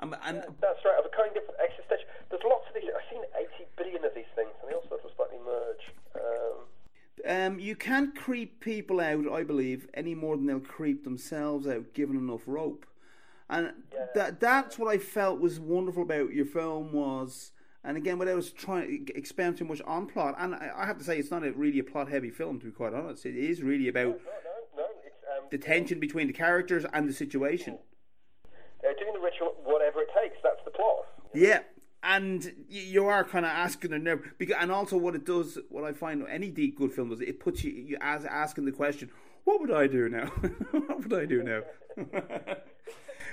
um, 0.00 0.16
and 0.24 0.38
That's 0.60 0.84
right, 0.84 0.98
of 0.98 1.06
a 1.06 1.16
kind 1.16 1.36
of 1.36 1.44
existential. 1.62 2.08
There's 2.30 2.42
lots 2.44 2.64
of 2.68 2.74
these. 2.74 2.90
I've 2.90 3.08
seen 3.08 3.22
80 3.38 3.66
billion 3.76 4.04
of 4.04 4.14
these 4.14 4.30
things, 4.34 4.50
and 4.60 4.70
they 4.70 4.74
all 4.74 4.82
sort 4.88 5.04
of 5.04 5.10
slightly 5.14 5.38
merge. 5.44 5.84
Um, 6.16 6.64
Um, 7.24 7.60
you 7.60 7.76
can't 7.76 8.16
creep 8.16 8.58
people 8.58 8.98
out, 8.98 9.30
I 9.30 9.44
believe, 9.44 9.86
any 9.94 10.14
more 10.14 10.36
than 10.36 10.46
they'll 10.46 10.58
creep 10.60 11.04
themselves 11.04 11.68
out 11.68 11.94
given 11.94 12.16
enough 12.16 12.42
rope. 12.46 12.84
And 13.48 13.74
that 14.14 14.40
that's 14.40 14.78
what 14.78 14.88
I 14.92 14.98
felt 14.98 15.38
was 15.38 15.60
wonderful 15.60 16.02
about 16.02 16.32
your 16.32 16.46
film 16.46 16.92
was, 16.92 17.52
and 17.84 17.96
again, 17.98 18.18
without 18.18 18.38
us 18.38 18.50
trying 18.50 19.06
to 19.06 19.16
expand 19.16 19.58
too 19.58 19.66
much 19.66 19.82
on 19.82 20.06
plot, 20.06 20.34
and 20.38 20.54
I, 20.54 20.70
I 20.74 20.86
have 20.86 20.98
to 20.98 21.04
say, 21.04 21.18
it's 21.18 21.30
not 21.30 21.44
a, 21.44 21.52
really 21.52 21.78
a 21.78 21.84
plot 21.84 22.08
heavy 22.08 22.30
film, 22.30 22.58
to 22.60 22.66
be 22.66 22.72
quite 22.72 22.94
honest. 22.94 23.26
It 23.26 23.36
is 23.36 23.62
really 23.62 23.88
about 23.88 24.06
no, 24.06 24.12
no, 24.14 24.82
no. 24.82 24.86
It's 25.04 25.22
um, 25.36 25.41
the 25.52 25.58
tension 25.58 26.00
between 26.00 26.26
the 26.26 26.32
characters 26.32 26.84
and 26.92 27.08
the 27.08 27.12
situation. 27.12 27.78
they're 28.82 28.94
doing 28.94 29.12
the 29.14 29.20
ritual, 29.20 29.54
whatever 29.62 30.00
it 30.00 30.08
takes. 30.20 30.36
That's 30.42 30.64
the 30.64 30.72
plot. 30.72 31.06
Yeah, 31.32 31.60
and 32.02 32.52
you 32.68 33.06
are 33.06 33.22
kind 33.22 33.44
of 33.44 33.52
asking 33.52 33.92
the 33.92 33.98
nerve 34.00 34.32
because, 34.38 34.56
and 34.58 34.72
also 34.72 34.96
what 34.96 35.14
it 35.14 35.24
does, 35.24 35.58
what 35.68 35.84
I 35.84 35.92
find 35.92 36.26
any 36.28 36.50
deep 36.50 36.76
good 36.76 36.92
film 36.92 37.10
does, 37.10 37.20
it 37.20 37.38
puts 37.38 37.62
you 37.62 37.70
you 37.70 37.96
as 38.00 38.24
asking 38.24 38.64
the 38.64 38.72
question, 38.72 39.10
what 39.44 39.60
would 39.60 39.70
I 39.70 39.86
do 39.86 40.08
now? 40.08 40.26
what 40.70 41.08
would 41.08 41.14
I 41.14 41.26
do 41.26 41.42
now? 41.44 41.62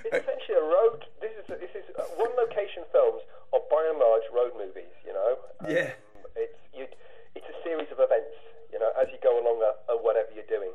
It's 0.05 0.23
essentially 0.25 0.57
a 0.57 0.63
road. 0.63 1.03
This 1.19 1.31
is 1.39 1.45
this 1.59 1.73
is 1.75 1.83
uh, 1.99 2.03
one 2.15 2.31
location 2.39 2.83
films 2.91 3.21
are 3.53 3.59
by 3.69 3.83
and 3.91 3.99
large 3.99 4.23
road 4.33 4.53
movies. 4.55 4.95
You 5.05 5.13
know. 5.13 5.31
Um, 5.59 5.71
Yeah. 5.75 5.91
It's 6.35 6.59
you. 6.73 6.87
It's 7.35 7.45
a 7.45 7.57
series 7.67 7.91
of 7.91 7.99
events. 7.99 8.31
You 8.71 8.79
know, 8.79 8.91
as 8.95 9.07
you 9.11 9.19
go 9.21 9.35
along 9.35 9.59
uh, 9.59 9.91
uh, 9.91 9.97
whatever 9.99 10.29
you're 10.33 10.47
doing. 10.47 10.71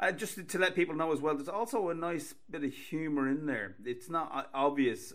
Uh, 0.00 0.10
just 0.10 0.34
to, 0.34 0.42
to 0.42 0.58
let 0.58 0.74
people 0.74 0.96
know 0.96 1.12
as 1.12 1.20
well, 1.20 1.36
there's 1.36 1.52
also 1.52 1.90
a 1.90 1.94
nice 1.94 2.32
bit 2.48 2.64
of 2.64 2.72
humour 2.72 3.28
in 3.28 3.44
there. 3.44 3.76
It's 3.84 4.08
not 4.08 4.32
uh, 4.32 4.48
obvious, 4.56 5.12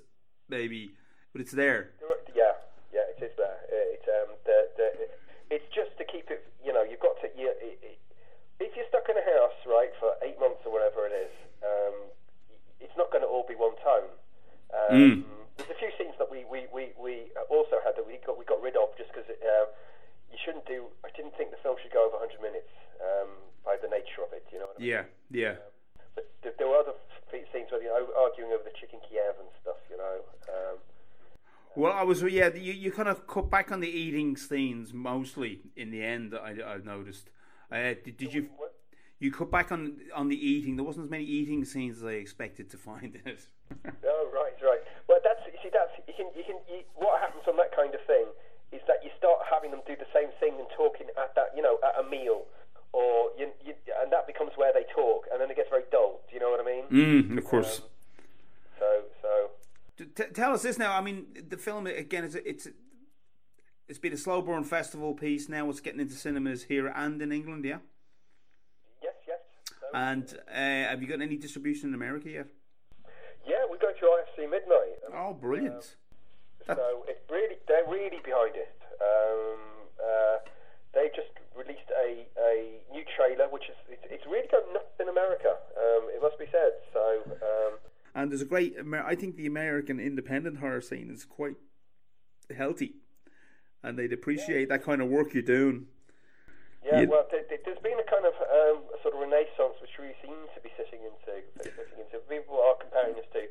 maybe, 0.47 0.93
but 1.33 1.41
it's 1.41 1.51
there. 1.51 1.97
Yeah, 2.37 2.53
yeah, 2.93 3.09
it 3.09 3.17
is 3.17 3.33
there. 3.33 3.57
It's 3.65 4.05
um, 4.05 4.37
the, 4.45 4.69
the, 4.77 4.87
it's 5.49 5.65
just 5.73 5.97
to 5.97 6.05
keep 6.05 6.29
it. 6.29 6.45
You 6.61 6.69
know, 6.69 6.85
you've 6.85 7.01
got 7.01 7.17
to. 7.25 7.33
You, 7.33 7.49
it, 7.57 7.81
it, 7.81 7.97
if 8.61 8.77
you're 8.77 8.85
stuck 8.93 9.09
in 9.09 9.17
a 9.17 9.25
house, 9.25 9.57
right, 9.65 9.89
for 9.97 10.13
eight 10.21 10.37
months 10.37 10.61
or 10.69 10.71
whatever 10.71 11.09
it 11.09 11.17
is, 11.17 11.33
um, 11.65 11.95
it's 12.77 12.93
not 12.93 13.09
going 13.09 13.25
to 13.25 13.27
all 13.27 13.43
be 13.49 13.57
one 13.57 13.73
tone. 13.81 14.13
Um, 14.69 14.93
Mm. 14.93 15.23
There's 15.57 15.71
a 15.71 15.79
few 15.79 15.91
scenes 15.95 16.19
that 16.19 16.27
we, 16.27 16.43
we, 16.51 16.67
we, 16.67 16.91
we 16.99 17.31
also 17.47 17.79
had 17.79 17.95
that 17.95 18.03
we 18.03 18.19
got 18.27 18.35
we 18.35 18.43
got 18.43 18.59
rid 18.59 18.75
of 18.75 18.91
just 18.99 19.07
because 19.15 19.23
uh, 19.31 19.65
you 20.27 20.35
shouldn't 20.43 20.67
do. 20.67 20.91
I 21.07 21.09
didn't 21.15 21.31
think 21.39 21.55
the 21.55 21.61
film 21.63 21.79
should 21.79 21.95
go 21.95 22.03
over 22.03 22.19
100 22.19 22.43
minutes 22.43 22.67
um, 22.99 23.31
by 23.65 23.75
the 23.81 23.89
nature 23.89 24.21
of 24.23 24.31
it. 24.33 24.45
You 24.53 24.59
know. 24.59 24.65
What 24.71 24.77
I 24.77 24.81
mean? 24.81 24.89
Yeah, 24.89 25.03
yeah. 25.31 25.55
But 26.15 26.29
there, 26.43 26.53
there 26.57 26.67
were 26.67 26.77
other 26.77 26.93
f- 26.93 27.43
scenes 27.51 27.67
where 27.71 27.81
you 27.81 27.89
know 27.89 28.07
arguing 28.17 28.51
over 28.53 28.63
the 28.63 28.75
chicken 28.79 28.99
Kiev 29.09 29.35
and 29.39 29.49
stuff. 29.61 29.77
You 29.89 29.97
know. 29.97 30.15
Um, 30.49 30.77
Well, 31.75 31.91
I 31.93 32.03
was 32.03 32.21
yeah. 32.23 32.53
You, 32.53 32.73
you 32.73 32.91
kind 32.91 33.09
of 33.09 33.27
cut 33.27 33.49
back 33.49 33.71
on 33.71 33.79
the 33.81 33.89
eating 33.89 34.37
scenes 34.37 34.93
mostly 34.93 35.61
in 35.75 35.91
the 35.91 36.03
end. 36.03 36.33
I 36.33 36.55
I've 36.65 36.85
noticed. 36.85 37.29
Uh, 37.71 37.97
did, 38.03 38.17
did 38.17 38.33
you 38.33 38.49
what- 38.57 38.73
you 39.19 39.31
cut 39.31 39.49
back 39.49 39.71
on 39.71 39.97
on 40.13 40.27
the 40.29 40.35
eating? 40.37 40.75
There 40.75 40.85
wasn't 40.85 41.05
as 41.05 41.11
many 41.11 41.25
eating 41.25 41.65
scenes 41.65 41.97
as 41.97 42.03
I 42.05 42.15
expected 42.19 42.69
to 42.71 42.77
find 42.77 43.15
in 43.15 43.25
it. 43.33 43.47
Oh 44.05 44.29
right, 44.29 44.53
right. 44.61 44.77
Well, 45.09 45.17
that's 45.25 45.41
you 45.49 45.57
see, 45.63 45.71
that's 45.73 45.89
you 46.07 46.13
can 46.13 46.29
you 46.37 46.43
can 46.45 46.57
you, 46.69 46.85
what 46.93 47.19
happens 47.19 47.43
on 47.49 47.57
that 47.57 47.73
kind 47.75 47.95
of 47.97 48.01
thing 48.05 48.29
is 48.71 48.81
that 48.85 49.01
you 49.03 49.09
start 49.17 49.39
having 49.49 49.71
them 49.71 49.81
do 49.89 49.95
the 49.97 50.05
same 50.13 50.29
thing 50.39 50.53
and 50.61 50.67
talking 50.77 51.07
at 51.17 51.33
that 51.33 51.49
you 51.57 51.63
know 51.65 51.79
at 51.81 51.97
a 51.97 52.05
meal, 52.07 52.45
or 52.99 53.13
you, 53.37 53.45
you 53.65 53.73
and 54.01 54.11
that 54.11 54.25
becomes 54.27 54.51
where 54.55 54.71
they 54.73 54.85
talk, 54.93 55.21
and 55.31 55.39
then 55.41 55.49
it 55.51 55.55
gets 55.59 55.69
very 55.69 55.83
dull. 55.91 56.21
Do 56.29 56.33
you 56.35 56.39
know 56.41 56.51
what 56.53 56.61
I 56.61 56.67
mean? 56.73 56.85
mm, 57.31 57.37
of 57.37 57.43
course. 57.45 57.81
So 58.79 58.87
so 59.21 59.29
T- 59.97 60.05
t- 60.17 60.31
tell 60.33 60.53
us 60.53 60.61
this 60.63 60.77
now. 60.77 60.91
I 60.97 61.01
mean, 61.01 61.25
the 61.49 61.57
film 61.57 61.87
again 61.87 62.23
is 62.23 62.35
it's 62.35 62.67
it's 63.87 63.99
been 63.99 64.13
a 64.13 64.17
slow 64.17 64.41
burn 64.41 64.63
festival 64.63 65.13
piece. 65.13 65.47
Now 65.49 65.69
it's 65.69 65.79
getting 65.81 65.99
into 65.99 66.15
cinemas 66.15 66.63
here 66.63 66.87
and 66.87 67.21
in 67.21 67.31
England. 67.31 67.65
Yeah. 67.65 67.79
yes, 69.03 69.13
yes. 69.27 69.39
So, 69.79 69.85
And 69.93 70.25
uh, 70.49 70.89
have 70.91 71.01
you 71.01 71.07
got 71.07 71.21
any 71.21 71.37
distribution 71.37 71.89
in 71.89 71.95
America 71.95 72.29
yet? 72.29 72.47
yeah, 73.47 73.63
we 73.71 73.77
go 73.77 73.91
to 73.91 74.05
IFC 74.15 74.49
Midnight. 74.49 74.95
and 75.05 75.13
Oh, 75.15 75.33
brilliant! 75.33 75.95
That- 76.67 76.77
So 76.77 77.05
it's 77.07 77.23
really 77.29 77.57
they're 77.67 77.87
really 77.87 78.19
behind 78.23 78.55
it. 78.55 78.75
Um, 79.09 79.59
uh, 80.09 80.37
they 80.93 81.07
just 81.15 81.29
released 81.57 81.89
a, 81.97 82.25
a 82.39 82.53
new 82.91 83.03
trailer, 83.15 83.47
which 83.49 83.69
is 83.69 83.75
it's, 83.89 84.03
it's 84.09 84.25
really 84.25 84.47
got 84.51 84.63
nuts 84.73 84.95
in 84.99 85.07
America. 85.09 85.55
Um, 85.77 86.09
it 86.13 86.21
must 86.21 86.37
be 86.39 86.45
said. 86.51 86.73
So 86.93 87.03
um, 87.41 87.73
And 88.13 88.31
there's 88.31 88.41
a 88.41 88.45
great. 88.45 88.75
I 89.05 89.15
think 89.15 89.35
the 89.35 89.47
American 89.47 89.99
independent 89.99 90.59
horror 90.59 90.81
scene 90.81 91.09
is 91.11 91.25
quite 91.25 91.55
healthy, 92.55 92.95
and 93.83 93.97
they'd 93.97 94.13
appreciate 94.13 94.69
that 94.69 94.83
kind 94.83 95.01
of 95.01 95.07
work 95.09 95.33
you're 95.33 95.43
doing. 95.43 95.87
yeah, 96.85 97.01
You- 97.01 97.09
well, 97.09 97.25
there, 97.31 97.43
there- 97.49 97.59
there's 97.65 97.79
been 97.79 97.99
a 97.99 98.07
kind 98.09 98.25
of 98.25 98.33
um, 98.35 98.83
a 98.93 98.97
sort 99.01 99.13
of 99.15 99.19
renaissance 99.21 99.75
which 99.81 99.95
we 99.99 100.13
seem 100.21 100.37
to 100.55 100.59
be 100.61 100.69
sitting 100.77 101.01
into. 101.03 101.33
Sitting 101.63 101.99
into. 101.99 102.19
People 102.29 102.61
are 102.61 102.75
comparing 102.75 103.15
us 103.15 103.25
to 103.33 103.41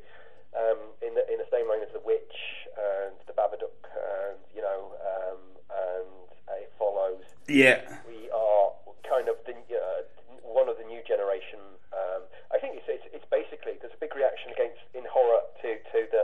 um, 0.54 0.78
in 1.02 1.14
the 1.14 1.24
in 1.32 1.38
the 1.38 1.48
same 1.50 1.66
line 1.68 1.82
as 1.82 1.90
the 1.92 2.00
Witch 2.04 2.36
and 2.78 3.14
the 3.26 3.32
Babadook, 3.34 3.80
and 3.94 4.38
you 4.54 4.62
know, 4.62 4.94
um, 5.02 5.40
and 5.70 6.08
it 6.62 6.70
follows. 6.78 7.22
Yeah. 7.48 7.82
we 8.08 8.30
are 8.30 8.70
kind 9.08 9.28
of 9.28 9.36
the 9.46 9.54
uh, 9.74 10.02
one 10.46 10.68
of 10.70 10.78
the 10.78 10.84
new 10.86 11.02
generation. 11.06 11.58
Um, 11.92 12.22
I 12.54 12.58
think 12.62 12.78
it's, 12.78 12.86
it's 12.88 13.06
it's 13.14 13.26
basically 13.30 13.78
there's 13.82 13.94
a 13.94 14.00
big 14.02 14.14
reaction 14.14 14.50
against 14.54 14.78
in 14.94 15.02
horror 15.10 15.42
to 15.62 15.68
to 15.90 15.98
the 16.14 16.22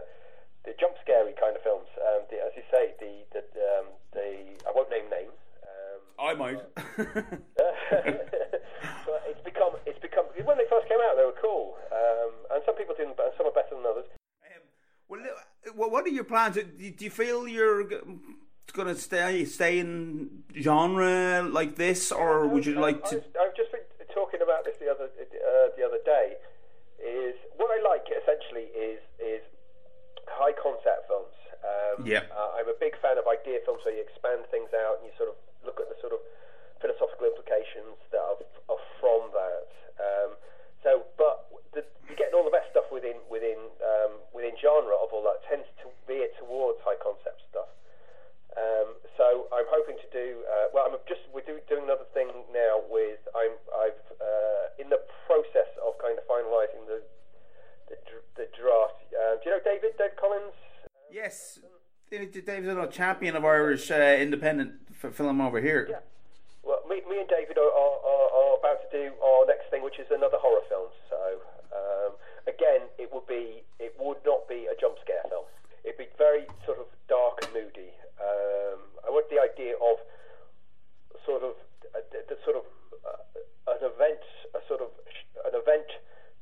the 0.65 0.73
jump 0.79 0.95
scary 1.03 1.35
kind 1.39 1.55
of 1.59 1.63
films. 1.67 1.91
Um, 1.99 2.23
the, 2.31 2.39
as 2.39 2.53
you 2.55 2.63
say, 2.71 2.95
the 3.03 3.13
the 3.35 3.43
um, 3.79 3.87
the 4.15 4.29
I 4.67 4.71
won't 4.75 4.91
name 4.91 5.11
names. 5.11 5.35
Um, 5.67 6.01
I 6.19 6.35
might. 6.35 6.61
but 9.07 9.19
it's 9.27 9.43
become 9.45 9.73
it's 9.87 9.99
become 10.01 10.27
when 10.45 10.59
they 10.59 10.67
first 10.71 10.89
came 10.89 10.99
out 11.03 11.17
they 11.17 11.25
were 11.25 11.37
cool, 11.41 11.77
um, 11.93 12.33
and 12.55 12.63
some 12.67 12.77
people 12.77 12.95
didn't, 12.97 13.17
but 13.17 13.35
some 13.37 13.47
are 13.47 13.53
better 13.55 13.75
than 13.75 13.85
others. 13.87 14.07
well, 15.09 15.21
uh, 15.21 15.73
well, 15.77 15.91
what 16.51 16.57
are 16.57 16.61
your 16.61 16.69
plans? 16.69 16.79
Do 16.79 16.85
you 16.85 16.91
do 16.91 17.05
you 17.05 17.11
feel 17.11 17.49
you're 17.49 17.85
going 18.73 18.89
to 18.89 18.95
stay 18.95 19.45
stay 19.45 19.79
in 19.79 20.43
genre 20.57 21.43
like 21.43 21.77
this, 21.77 22.13
or 22.13 22.47
would 22.47 22.67
you 22.67 22.75
like 22.75 23.05
to? 23.11 23.23
I, 23.39 23.45
have 23.45 23.57
just 23.57 23.73
been 23.73 23.81
talking 24.15 24.41
about 24.43 24.65
this 24.65 24.77
the 24.81 24.91
other 24.91 25.05
uh, 25.07 25.69
the 25.77 25.85
other 25.85 25.99
day. 26.05 26.37
Is 27.01 27.35
what 27.57 27.71
I 27.73 27.81
like 27.89 28.07
essentially 28.13 28.69
is 28.77 29.01
is 29.19 29.41
high 30.29 30.53
concept 30.57 31.09
films. 31.09 31.35
Um, 31.61 32.07
Yeah. 32.07 32.25
uh, 32.33 32.57
I'm 32.57 32.69
a 32.69 32.79
big 32.81 32.97
fan 33.01 33.19
of 33.19 33.29
idea 33.29 33.61
films 33.65 33.85
where 33.85 33.95
you 33.95 34.01
expand 34.01 34.47
things 34.51 34.73
out 34.73 35.01
and 35.01 35.07
you 35.09 35.13
sort 35.17 35.29
of 35.29 35.37
look 35.65 35.81
at 35.81 35.89
the 35.89 35.97
sort 36.01 36.13
of 36.13 36.21
philosophical 36.81 37.29
implications 37.29 38.01
that 38.13 38.21
are, 38.25 38.41
are 38.73 38.83
from 39.01 39.29
that. 39.37 39.69
Um, 40.01 40.31
so, 40.83 41.05
but 41.21 41.53
the, 41.77 41.85
you're 42.09 42.17
getting 42.17 42.33
all 42.33 42.45
the 42.45 42.55
best 42.55 42.70
stuff 42.91 42.93
within 42.93 43.17
within 43.31 43.59
um, 43.83 44.19
within 44.35 44.53
genre 44.61 44.95
of 44.95 45.13
all 45.13 45.23
that 45.23 45.47
tends 45.49 45.67
to 45.83 45.91
veer 46.07 46.29
towards 46.39 46.79
high 46.83 46.99
concept 47.03 47.43
stuff. 47.51 47.69
Um, 48.59 48.99
so 49.17 49.47
I'm 49.55 49.67
hoping 49.71 49.97
to 49.97 50.09
do 50.13 50.43
uh, 50.51 50.75
well. 50.75 50.85
I'm 50.91 50.99
just 51.07 51.21
we're 51.33 51.47
do, 51.47 51.59
doing 51.69 51.85
another 51.85 52.07
thing 52.13 52.29
now 52.53 52.83
with 52.91 53.21
I'm 53.35 53.55
I've 53.79 54.03
uh, 54.21 54.83
in 54.83 54.91
the 54.91 54.99
process 55.27 55.71
of 55.87 55.95
kind 56.03 56.19
of 56.19 56.27
finalising 56.27 56.87
the 56.87 57.03
the, 57.89 57.97
the 58.37 58.47
draft. 58.59 58.99
Uh, 59.15 59.39
do 59.39 59.51
you 59.51 59.57
know 59.57 59.63
David 59.65 59.95
David 59.99 60.17
Collins? 60.19 60.55
Yes, 61.11 61.59
David's 62.11 62.37
a 62.69 62.87
champion 62.91 63.37
of 63.37 63.45
Irish 63.45 63.91
uh, 63.91 64.17
independent 64.19 64.75
f- 65.03 65.15
film 65.15 65.41
over 65.41 65.61
here. 65.61 65.87
Yeah. 65.91 66.03
Well, 66.63 66.83
me, 66.89 67.03
me 67.09 67.19
and 67.19 67.29
David 67.29 67.59
are, 67.59 67.73
are, 67.73 67.99
are, 68.05 68.29
are 68.31 68.55
about 68.59 68.79
to 68.85 68.89
do 68.93 69.11
our 69.19 69.47
next 69.47 69.71
thing, 69.71 69.83
which 69.83 69.99
is 69.99 70.07
another 70.11 70.37
horror 70.39 70.63
film. 70.69 70.91
So 71.09 71.19
um, 71.75 72.13
again, 72.51 72.91
it 72.99 73.09
would 73.15 73.27
be 73.31 73.63
it 73.79 73.95
would 74.03 74.19
not 74.27 74.51
be 74.51 74.67
a 74.67 74.75
jump 74.75 74.99
scare 75.01 75.23
film. 75.31 75.47
It'd 75.87 75.97
be 75.97 76.11
very 76.19 76.45
sort 76.67 76.83
of 76.83 76.91
dark 77.09 77.41
and 77.47 77.55
moody. 77.55 77.95
Um, 78.19 78.83
I 79.07 79.09
want 79.09 79.31
the 79.31 79.41
idea 79.41 79.79
of 79.81 79.97
sort 81.25 81.47
of 81.47 81.55
uh, 81.95 82.03
the, 82.13 82.27
the 82.27 82.37
sort 82.45 82.59
of 82.59 82.67
uh, 83.07 83.73
an 83.79 83.87
event, 83.87 84.21
a 84.53 84.61
sort 84.67 84.83
of 84.83 84.91
sh- 85.09 85.31
an 85.47 85.55
event 85.55 85.89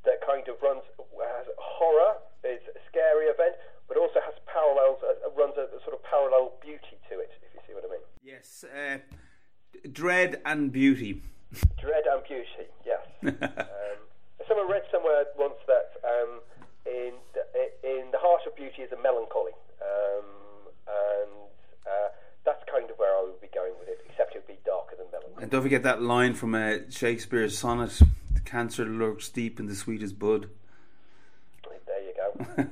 that 0.08 0.24
kind 0.24 0.48
of 0.48 0.56
runs 0.64 0.82
has 0.98 1.46
horror 1.60 2.18
is 2.42 2.62
a 2.72 2.80
scary 2.88 3.28
event, 3.28 3.54
but 3.86 4.00
also 4.00 4.18
has 4.24 4.34
parallels, 4.48 4.98
uh, 5.04 5.14
runs 5.36 5.54
a, 5.60 5.68
a 5.70 5.80
sort 5.84 5.94
of 5.94 6.02
parallel 6.02 6.56
beauty 6.64 6.96
to 7.10 7.20
it. 7.20 7.30
If 7.44 7.54
you 7.54 7.60
see 7.68 7.74
what 7.74 7.84
I 7.84 7.90
mean. 7.92 8.06
Yes, 8.24 8.64
uh, 8.64 8.98
dread 9.92 10.40
and 10.44 10.72
beauty. 10.72 11.22
Dread 11.80 12.04
and 12.10 12.22
beauty, 12.24 12.66
yes. 12.84 13.04
um, 13.22 13.98
someone 14.48 14.68
read 14.68 14.84
somewhere 14.92 15.24
once 15.36 15.60
that 15.68 15.96
um, 16.04 16.40
in 16.86 17.12
the, 17.36 17.44
in 17.84 18.10
the 18.12 18.18
heart 18.18 18.40
of 18.46 18.56
beauty 18.56 18.67
is 18.82 18.92
a 18.92 19.00
melancholy, 19.02 19.52
um, 19.82 20.24
and 20.86 21.30
uh, 21.86 22.08
that's 22.44 22.62
kind 22.70 22.90
of 22.90 22.98
where 22.98 23.14
I 23.16 23.22
would 23.22 23.40
be 23.40 23.48
going 23.54 23.72
with 23.78 23.88
it. 23.88 23.98
Except 24.08 24.34
it 24.34 24.44
would 24.46 24.54
be 24.54 24.60
darker 24.64 24.96
than 24.96 25.06
melancholy. 25.12 25.42
And 25.42 25.50
don't 25.50 25.62
forget 25.62 25.82
that 25.82 26.02
line 26.02 26.34
from 26.34 26.54
uh, 26.54 26.88
Shakespeare's 26.90 27.56
sonnet: 27.56 28.00
"The 28.32 28.40
cancer 28.40 28.84
lurks 28.84 29.28
deep 29.28 29.60
in 29.60 29.66
the 29.66 29.74
sweetest 29.74 30.18
bud." 30.18 30.48
There 31.86 32.02
you 32.02 32.14
go. 32.14 32.64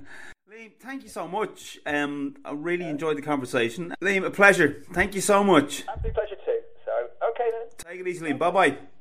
Liam, 0.52 0.72
thank 0.80 1.02
you 1.02 1.08
so 1.08 1.26
much. 1.26 1.78
Um, 1.86 2.36
I 2.44 2.52
really 2.52 2.86
enjoyed 2.86 3.16
the 3.16 3.22
conversation. 3.22 3.94
Liam, 4.02 4.24
a 4.24 4.30
pleasure. 4.30 4.82
Thank 4.92 5.14
you 5.14 5.20
so 5.20 5.42
much. 5.42 5.84
Absolute 5.88 6.14
pleasure 6.14 6.36
too. 6.44 6.60
So, 6.84 6.92
okay 7.30 7.50
then. 7.50 7.68
Take 7.78 8.00
it 8.00 8.08
easy, 8.08 8.24
Liam. 8.24 8.38
Bye 8.38 8.50
bye. 8.50 8.76